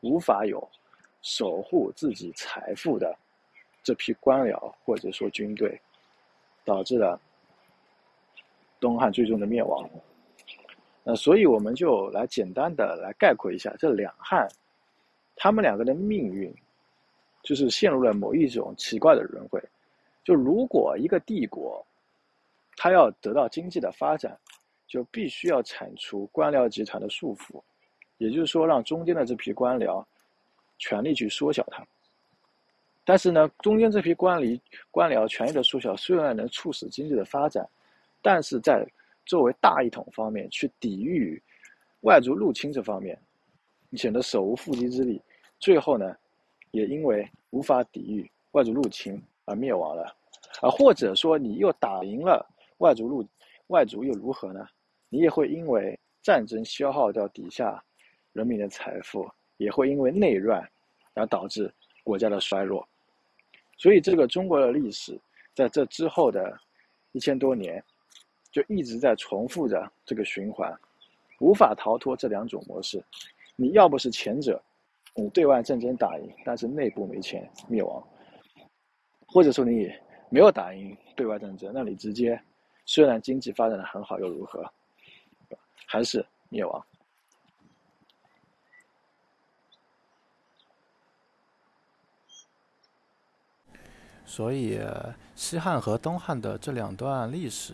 [0.00, 0.66] 无法有
[1.20, 3.14] 守护自己财富的
[3.82, 5.78] 这批官僚或者说军队，
[6.64, 7.20] 导致了
[8.80, 9.88] 东汉最终的灭亡。
[11.04, 14.48] 那所以我们就来简单的来概括一下这两汉，
[15.36, 16.54] 他们两个的命运。
[17.44, 19.62] 就是陷入了某一种奇怪的轮回。
[20.22, 21.82] 就如果一个帝国，
[22.76, 24.36] 它要得到经济的发展，
[24.86, 27.62] 就必须要铲除官僚集团的束缚，
[28.18, 30.04] 也就是说，让中间的这批官僚
[30.78, 31.82] 权力去缩小它。
[33.04, 34.60] 但是呢，中间这批官吏
[34.90, 37.66] 官僚权力的缩小，虽然能促使经济的发展，
[38.22, 38.86] 但是在
[39.26, 41.42] 作为大一统方面去抵御
[42.00, 43.18] 外族入侵这方面，
[43.90, 45.20] 你显得手无缚鸡之力。
[45.58, 46.16] 最后呢？
[46.72, 50.14] 也因为无法抵御外族入侵而灭亡了，
[50.60, 52.46] 啊，或者说你又打赢了
[52.76, 53.26] 外族入
[53.68, 54.68] 外族又如何呢？
[55.08, 57.82] 你也会因为战争消耗掉底下
[58.34, 60.62] 人民的财富，也会因为内乱
[61.14, 61.72] 而导致
[62.04, 62.86] 国家的衰落。
[63.78, 65.18] 所以，这个中国的历史
[65.54, 66.54] 在这之后的
[67.12, 67.82] 一千多年，
[68.50, 70.74] 就一直在重复着这个循环，
[71.40, 73.02] 无法逃脱这两种模式。
[73.56, 74.62] 你要不是前者，
[75.14, 78.02] 你对外战争打赢，但是内部没钱灭亡；
[79.26, 79.92] 或者说你
[80.30, 82.40] 没有打赢对外战争，那你直接
[82.84, 84.64] 虽然经济发展的很好又如何，
[85.86, 86.84] 还是灭亡。
[94.24, 94.78] 所以，
[95.34, 97.72] 西汉和东汉的这两段历史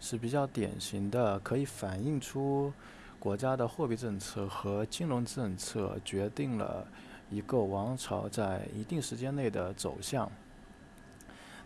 [0.00, 2.72] 是比较典型的，可以反映出。
[3.18, 6.88] 国家的货币政策和金融政策决定了
[7.28, 10.32] 一个王朝在一定时间内的走向。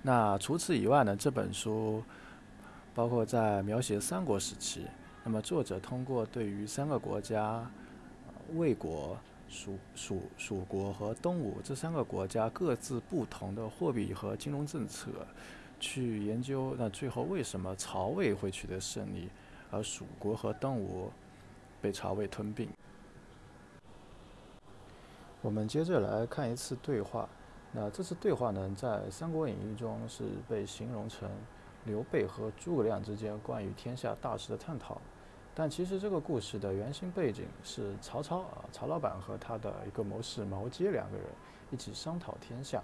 [0.02, 1.16] 那除此以外呢？
[1.16, 2.02] 这本书
[2.92, 4.84] 包括在描写三国时期，
[5.22, 7.64] 那么作者通过对于三个国家——
[8.56, 9.16] 魏国、
[9.48, 15.10] 蜀蜀蜀国和东吴这三个国家各自不同的货币和金融政策，
[15.78, 19.28] 去研究那最后为什么曹魏会取得胜利，
[19.70, 21.10] 而蜀国和东吴。
[21.82, 22.66] 被曹魏吞并。
[25.42, 27.28] 我们接着来看一次对话。
[27.72, 31.28] 那这次对话呢，在《三国演义》中是被形容成
[31.84, 34.98] 刘备和诸葛亮之间关于天下大事的探讨。
[35.54, 41.26] 但其实这个故事的原型背景是曹操啊，曹老板和他的一个谋士毛阶两个人
[41.70, 42.82] 一起商讨天下。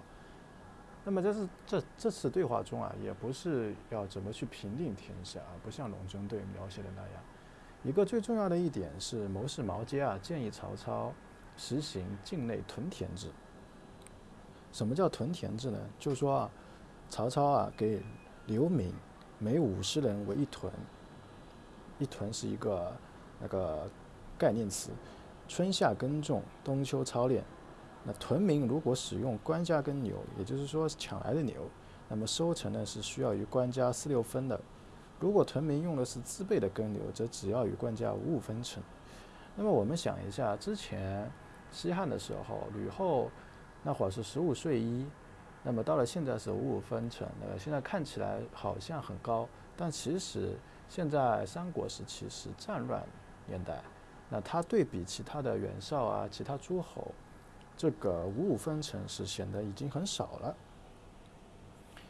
[1.03, 7.11] 那么这是这这次对话中啊，也不是要怎么去平定天下啊，不像《隆中对》描写的那样。
[7.83, 11.11] 一个最重要的一点是，谋士毛阶啊建议曹操
[11.57, 13.31] 实行境内屯田制。
[14.71, 15.79] 什么叫屯田制呢？
[15.97, 16.51] 就是说啊，
[17.09, 18.03] 曹操啊给
[18.45, 18.93] 流民
[19.39, 20.71] 每五十人为一屯，
[21.97, 22.95] 一屯是一个
[23.39, 23.89] 那个
[24.37, 24.91] 概念词，
[25.47, 27.43] 春夏耕种，冬秋操练。
[28.03, 31.69] 那屯民如果使用官家耕牛，也就是说抢来的牛，
[32.09, 34.59] 那么收成呢是需要与官家四六分的。
[35.19, 38.81] 如果屯民用的是自备的耕牛，则只要与官家五五分成。
[39.55, 41.29] 那么我们想一下，之前
[41.71, 43.29] 西汉的时候，吕后
[43.83, 45.05] 那会儿是十五岁一，
[45.61, 47.27] 那么到了现在是五五分成。
[47.41, 49.47] 呃，现在看起来好像很高，
[49.77, 50.57] 但其实
[50.89, 53.03] 现在三国时期是战乱
[53.45, 53.79] 年代，
[54.27, 57.13] 那它对比其他的袁绍啊、其他诸侯，
[57.75, 60.55] 这个五五分成是显得已经很少了。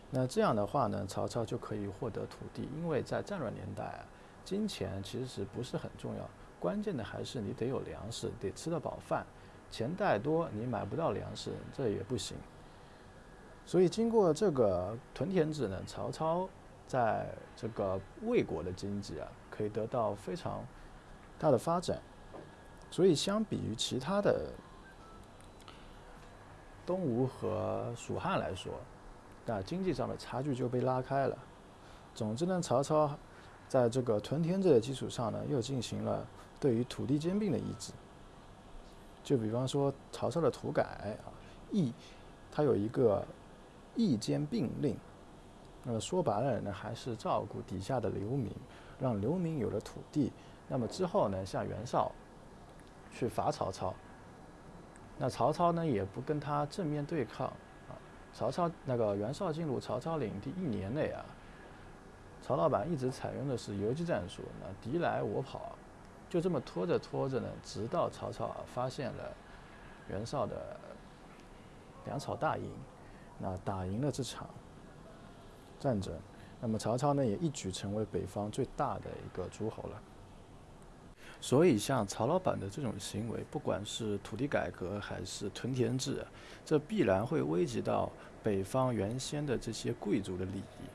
[0.09, 4.03] 那这样的话呢，曹操就可以获得土地，因为在战乱年代啊，
[4.43, 9.25] 金钱其实不是很重要，关键的还是你得有粮食，得吃得饱饭。
[9.69, 12.35] 钱再多，你买不到粮食，这也不行。
[13.65, 16.49] 所以经过这个屯田制呢，曹操
[16.87, 20.61] 在这个魏国的经济啊，可以得到非常
[21.39, 22.01] 大的发展。
[22.89, 24.51] 所以相比于其他的
[26.85, 28.73] 东吴和蜀汉来说，
[29.45, 31.37] 那经济上的差距就被拉开了。
[32.13, 33.09] 总之呢，曹操
[33.67, 36.25] 在这个屯田制的基础上呢，又进行了
[36.59, 37.93] 对于土地兼并的抑制。
[39.23, 40.83] 就比方说，曹操的土改
[41.23, 41.29] 啊，
[41.71, 41.93] 邑，
[42.51, 43.23] 他有一个
[43.95, 44.97] 邑兼并令。
[45.83, 48.51] 那么说白了呢，还是照顾底下的流民，
[48.99, 50.31] 让流民有了土地。
[50.67, 52.11] 那么之后呢，像袁绍
[53.11, 53.93] 去伐曹操，
[55.21, 57.93] 那曹操呢也不跟他正面对抗啊。
[58.33, 61.23] 曹操那个袁绍进入曹操领地一年内啊，
[62.41, 65.75] 曹老板一直采用的是游击战术，那敌来我跑，
[66.27, 69.31] 就这么拖着拖着呢，直到曹操啊发现了
[70.09, 70.75] 袁绍的
[72.05, 72.71] 粮草大营，
[73.37, 74.49] 那打赢了这场
[75.79, 76.11] 战争，
[76.59, 80.01] 那么曹操呢也一举成为北方最大的一个诸侯了。
[81.41, 86.23] 所以，像曹老板的这种行为，不管是土地改革还是屯田制，
[86.63, 88.11] 这必然会危及到
[88.43, 90.85] 北方原先的这些贵族的利益。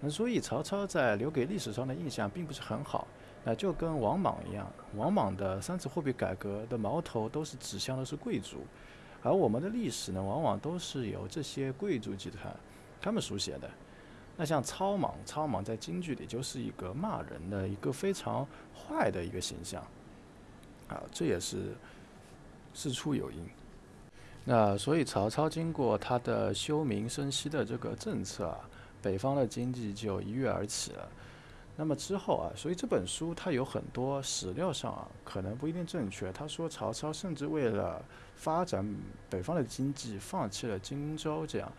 [0.00, 3.06] 那所以，曹操在留给历史上的印象并不是很好。
[3.44, 8.58] 那就跟王莽一样，王莽的三次货币改革的矛头都是指向的是贵族，
[9.22, 12.54] 而我们的历史呢，往往都是由这些贵族集团
[13.00, 13.70] 他们书写的。
[14.36, 19.82] 那像超莽，超莽在京剧里就是一个骂人的一个非常坏的一个形象，
[20.88, 21.74] 啊，这也是
[22.72, 23.46] 事出有因。
[24.44, 28.58] 那所以曹操经过他的休民生息的这个政策啊，
[29.00, 31.08] 北方的经济就一跃而起了。
[31.76, 36.32] 那么之后啊，所以这本书它有很多史料上啊可能不一定正确。
[36.32, 38.02] 他说曹操甚至为了
[38.34, 38.84] 发展
[39.30, 41.70] 北方的经济，放弃了荆州这样。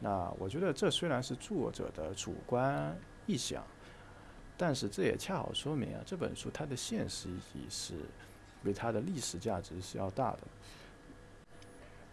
[0.00, 2.96] 那我觉得这虽然是作者的主观
[3.26, 3.64] 臆想，
[4.56, 7.94] 但是这也恰好说明啊，这本书它的现实意义是
[8.62, 10.38] 比它的历史价值是要大的。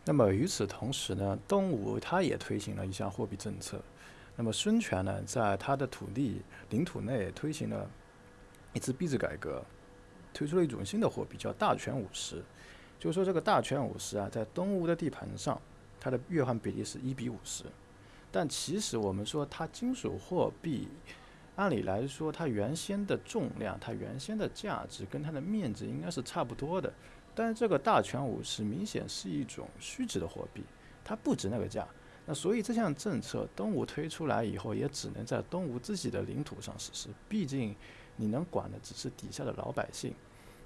[0.03, 3.81] 那么与此同时呢，东吴它也推行了一项货币政策。
[4.36, 7.89] 那么孙权呢，在他的土地领土内推行了
[8.73, 9.63] 一次币制改革，
[10.33, 12.43] 推出了一种新的货币，叫大权五十。
[12.99, 15.59] 就是说，这个大权五十啊，在东吴的地盘上，
[16.05, 17.63] 它的兑换比例是一比五十。
[18.31, 20.87] 但其实我们说，它金属货币，
[21.55, 26.93] 按理来说，它原先的重量、它原先的价值跟它的面值应该是差不多的。
[27.33, 30.61] 但是这个大权五十明显是一种虚值的货币，
[31.03, 31.87] 它不值那个价。
[32.23, 37.09] 那所以这项政策东吴推出来以后，也只能在东吴自己的领土上实施。
[37.27, 37.75] 毕竟
[38.15, 40.13] 你能管的只是底下的老百姓。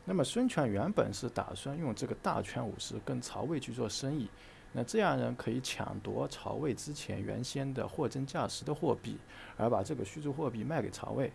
[0.04, 4.28] 那么孙权原本是打算用这个大权五十跟曹魏去做生意，
[4.74, 9.18] 那这样人可以抢夺曹魏之前原先的货真价实的货币，
[9.58, 11.32] 而把这个虚铸货币卖给曹魏。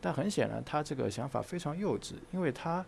[0.00, 2.84] 但很显然，他这个想法非常幼稚，因为他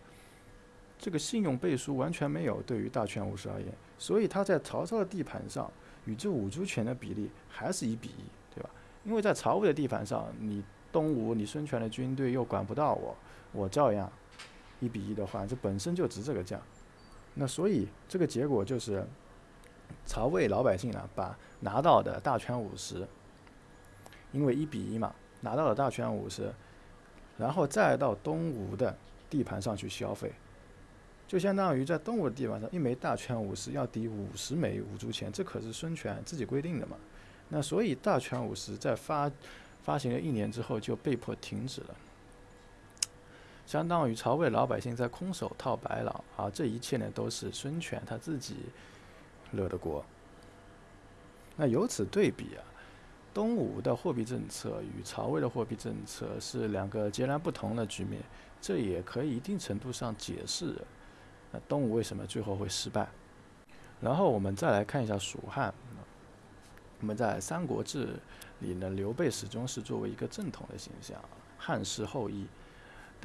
[0.97, 5.71] 这个信用背书完全没有对于大权武士而言，所以他在曹操的地盘上。
[6.05, 8.69] 与这五铢权的比例还是一比一，对吧？
[9.05, 10.61] 因为在曹魏的地盘上，你
[10.91, 13.15] 东吴、你孙权的军队又管不到我，
[13.53, 14.11] 我照样
[14.81, 16.59] 一比一的话，这本身就值这个价。
[17.35, 19.07] 那所以这个结果就是，
[20.05, 23.07] 曹魏老百姓呢，把拿到的大权五十，
[24.31, 26.51] 因为一比一嘛，拿到了大权五十，
[27.37, 28.95] 然后再到东吴的
[29.29, 30.31] 地盘上去消费。
[31.27, 36.95] 就相当于在东吴的地盘上，一枚大权五十要抵五十枚五铢钱，这可是孙权自己规定的嘛。
[37.49, 39.31] 那所以大权五十在发
[39.83, 41.95] 发行了一年之后就被迫停止了，
[43.65, 46.49] 相当于曹魏老百姓在空手套白狼啊！
[46.49, 48.57] 这一切呢都是孙权他自己
[49.53, 50.03] 惹的锅。
[51.55, 52.61] 那由此对比啊，
[53.33, 58.21] 东吴的货币政策与曹魏的货币政策是两个截然不同的局面，
[58.59, 60.75] 这也可以一定程度上解释。
[61.51, 63.07] 那东吴为什么最后会失败？
[64.01, 65.73] 然后我们再来看一下蜀汉。
[66.99, 68.07] 我们在《三国志》
[68.59, 71.19] 里呢，刘备始终是作为一个正统的形象，
[71.57, 72.47] 汉室后裔。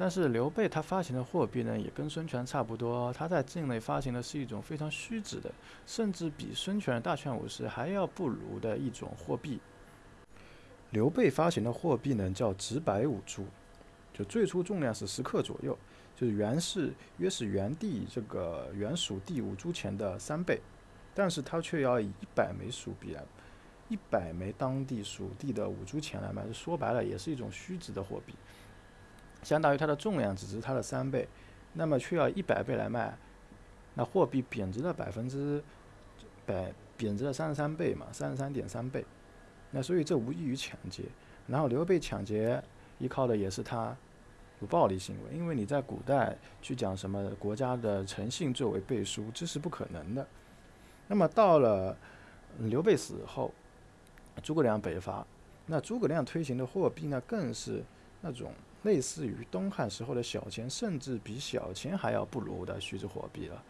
[0.01, 5.51] 但是刘备他发行的货币呢，也跟孙权差不多，他在境内发行的是一种非常虚值的，
[5.85, 9.59] 甚至比孙权的大权武士还要不如的一种货币。
[10.91, 13.43] 刘备发行的货币呢，叫直白五铢，
[14.13, 15.77] 就最初重量是十克左右。
[16.15, 20.61] 就是原是约是原地这个原属地五铢钱的三倍，
[21.13, 23.21] 但是它却要以一百枚蜀币来，
[23.89, 28.33] 一百枚当地属地的五铢钱来卖，说白了也是一种虚值的货币，
[29.43, 31.27] 相当于它的重量只是它的三倍，
[31.73, 33.17] 那么却要一百倍来卖，
[33.93, 35.63] 那货币贬值了百分之
[36.45, 39.05] 百，贬值了三十三倍嘛，三十三点三倍，
[39.71, 41.03] 那所以这无异于抢劫，
[41.47, 42.61] 然后刘备抢劫
[42.97, 43.95] 依靠的也是他。
[44.61, 50.27] 有暴力行为，因为你在古代去讲什么国家的诚信作为背书，这是不可能的。
[51.07, 51.97] 那么到了
[52.57, 53.53] 刘备死后，
[54.43, 55.25] 诸葛亮北伐，
[55.65, 57.81] 那诸葛亮推行的货币呢，更是
[58.19, 58.51] 那种
[58.83, 63.63] 类似于东汉时候的小钱，甚至比小钱还要不如的虚值货币了。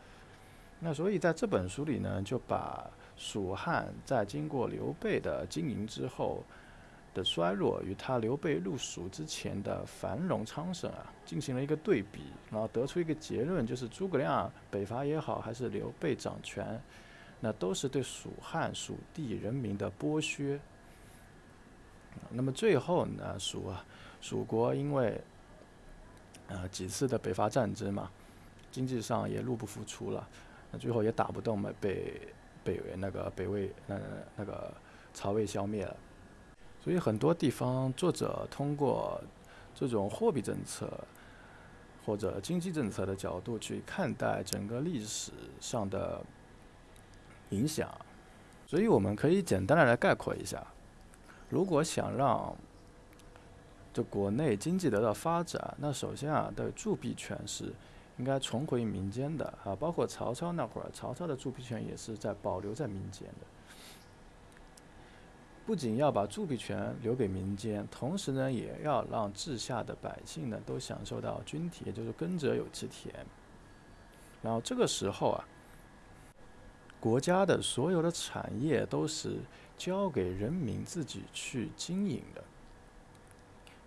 [0.80, 6.43] 那所以在这本书里呢，就把蜀汉在经过刘备的经营之后。
[7.12, 16.80] 的衰落与他刘备入蜀之前的繁荣昌盛啊，进行了一个对比，然后得出一个结论，就是诸葛亮北伐也好，还是刘备掌权，
[17.39, 20.60] 那都是对蜀汉蜀地人民的剥削。
[22.30, 23.84] 那么最后呢，蜀啊，
[24.22, 25.22] 蜀国因为
[26.48, 28.10] 呃几次的北伐战争嘛，
[28.72, 30.28] 经济上也入不敷出了，
[30.72, 32.22] 那最后也打不动嘛，被
[32.64, 34.00] 北那个北魏那
[34.36, 34.74] 那个
[35.14, 35.96] 曹魏消灭了。
[36.82, 39.22] 所以很多地方，作者通过
[39.76, 40.92] 这种货币政策
[42.06, 46.22] 或者经济政策的角度去看待整个历史上的
[47.50, 47.90] 影响。
[48.66, 50.66] 所以我们可以简单的来概括一下：
[51.50, 52.56] 如果想让
[54.04, 57.74] 国内经济得到发展，那首先啊，的铸币权是
[58.18, 59.76] 应该重回民间的啊。
[59.76, 63.47] 包括曹操那会儿，曹操的铸币权也是在保留在民间的。
[65.66, 73.14] 不仅要把铸币权留给民间，同时呢，也要让治下的百姓呢都享受到均体，也就是耕者有其田。
[74.41, 75.45] 然后这个时候啊，
[77.00, 79.38] 国家的所有的产业都是
[79.78, 82.43] 交给人民自己去经营的。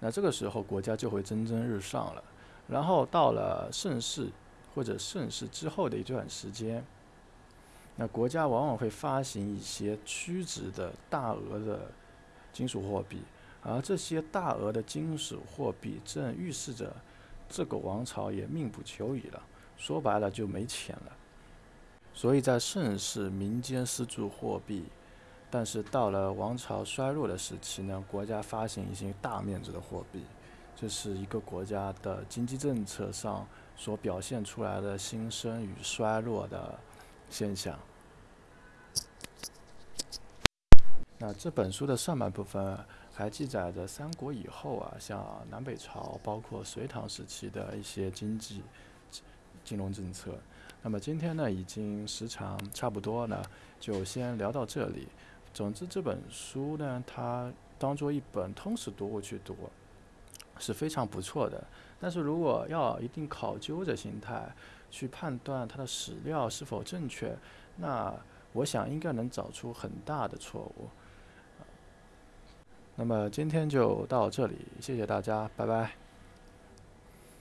[0.04, 2.24] 那这个时候国家就会蒸蒸日上了。
[2.66, 4.28] 然后到了盛世
[4.74, 6.84] 或者盛世之后的一段时间。
[7.94, 11.92] 那国家往往会发行一些虚值的大额的
[12.52, 13.18] 金属货币，
[13.62, 16.90] 而这些大额的金属货币正预示着
[17.48, 19.40] 这个王朝也命不久矣了。
[19.76, 21.12] 说白了就没钱了。
[22.14, 24.84] 所以在盛世，民间私铸货币，
[25.54, 30.24] 但是到了王朝衰落的时期呢，国家发行一些大面值的货币，
[30.74, 33.46] 这是一个国家的经济政策上
[33.76, 36.78] 所表现出来的兴盛与衰落的
[37.28, 37.78] 现象。
[41.18, 42.78] 那这本书的上半部分
[43.12, 48.62] 还记载着三国以后啊，像南北朝，包括隋唐时期的一些经济、
[49.62, 50.32] 金融政策。
[50.80, 53.44] 那么今天呢，已经时长差不多了，
[53.78, 55.06] 就先聊到这里。
[55.52, 59.56] 总之，这本书呢，它当做一本通识读物去读，
[60.58, 61.62] 是非常不错的。
[62.00, 64.50] 但是如果要一定考究的心态
[64.90, 67.36] 去判断它的史料是否正确，
[67.76, 68.14] 那
[68.52, 70.88] 我想应该能找出很大的错误。
[72.96, 76.01] 那么今天就到这里，谢谢大家，拜拜。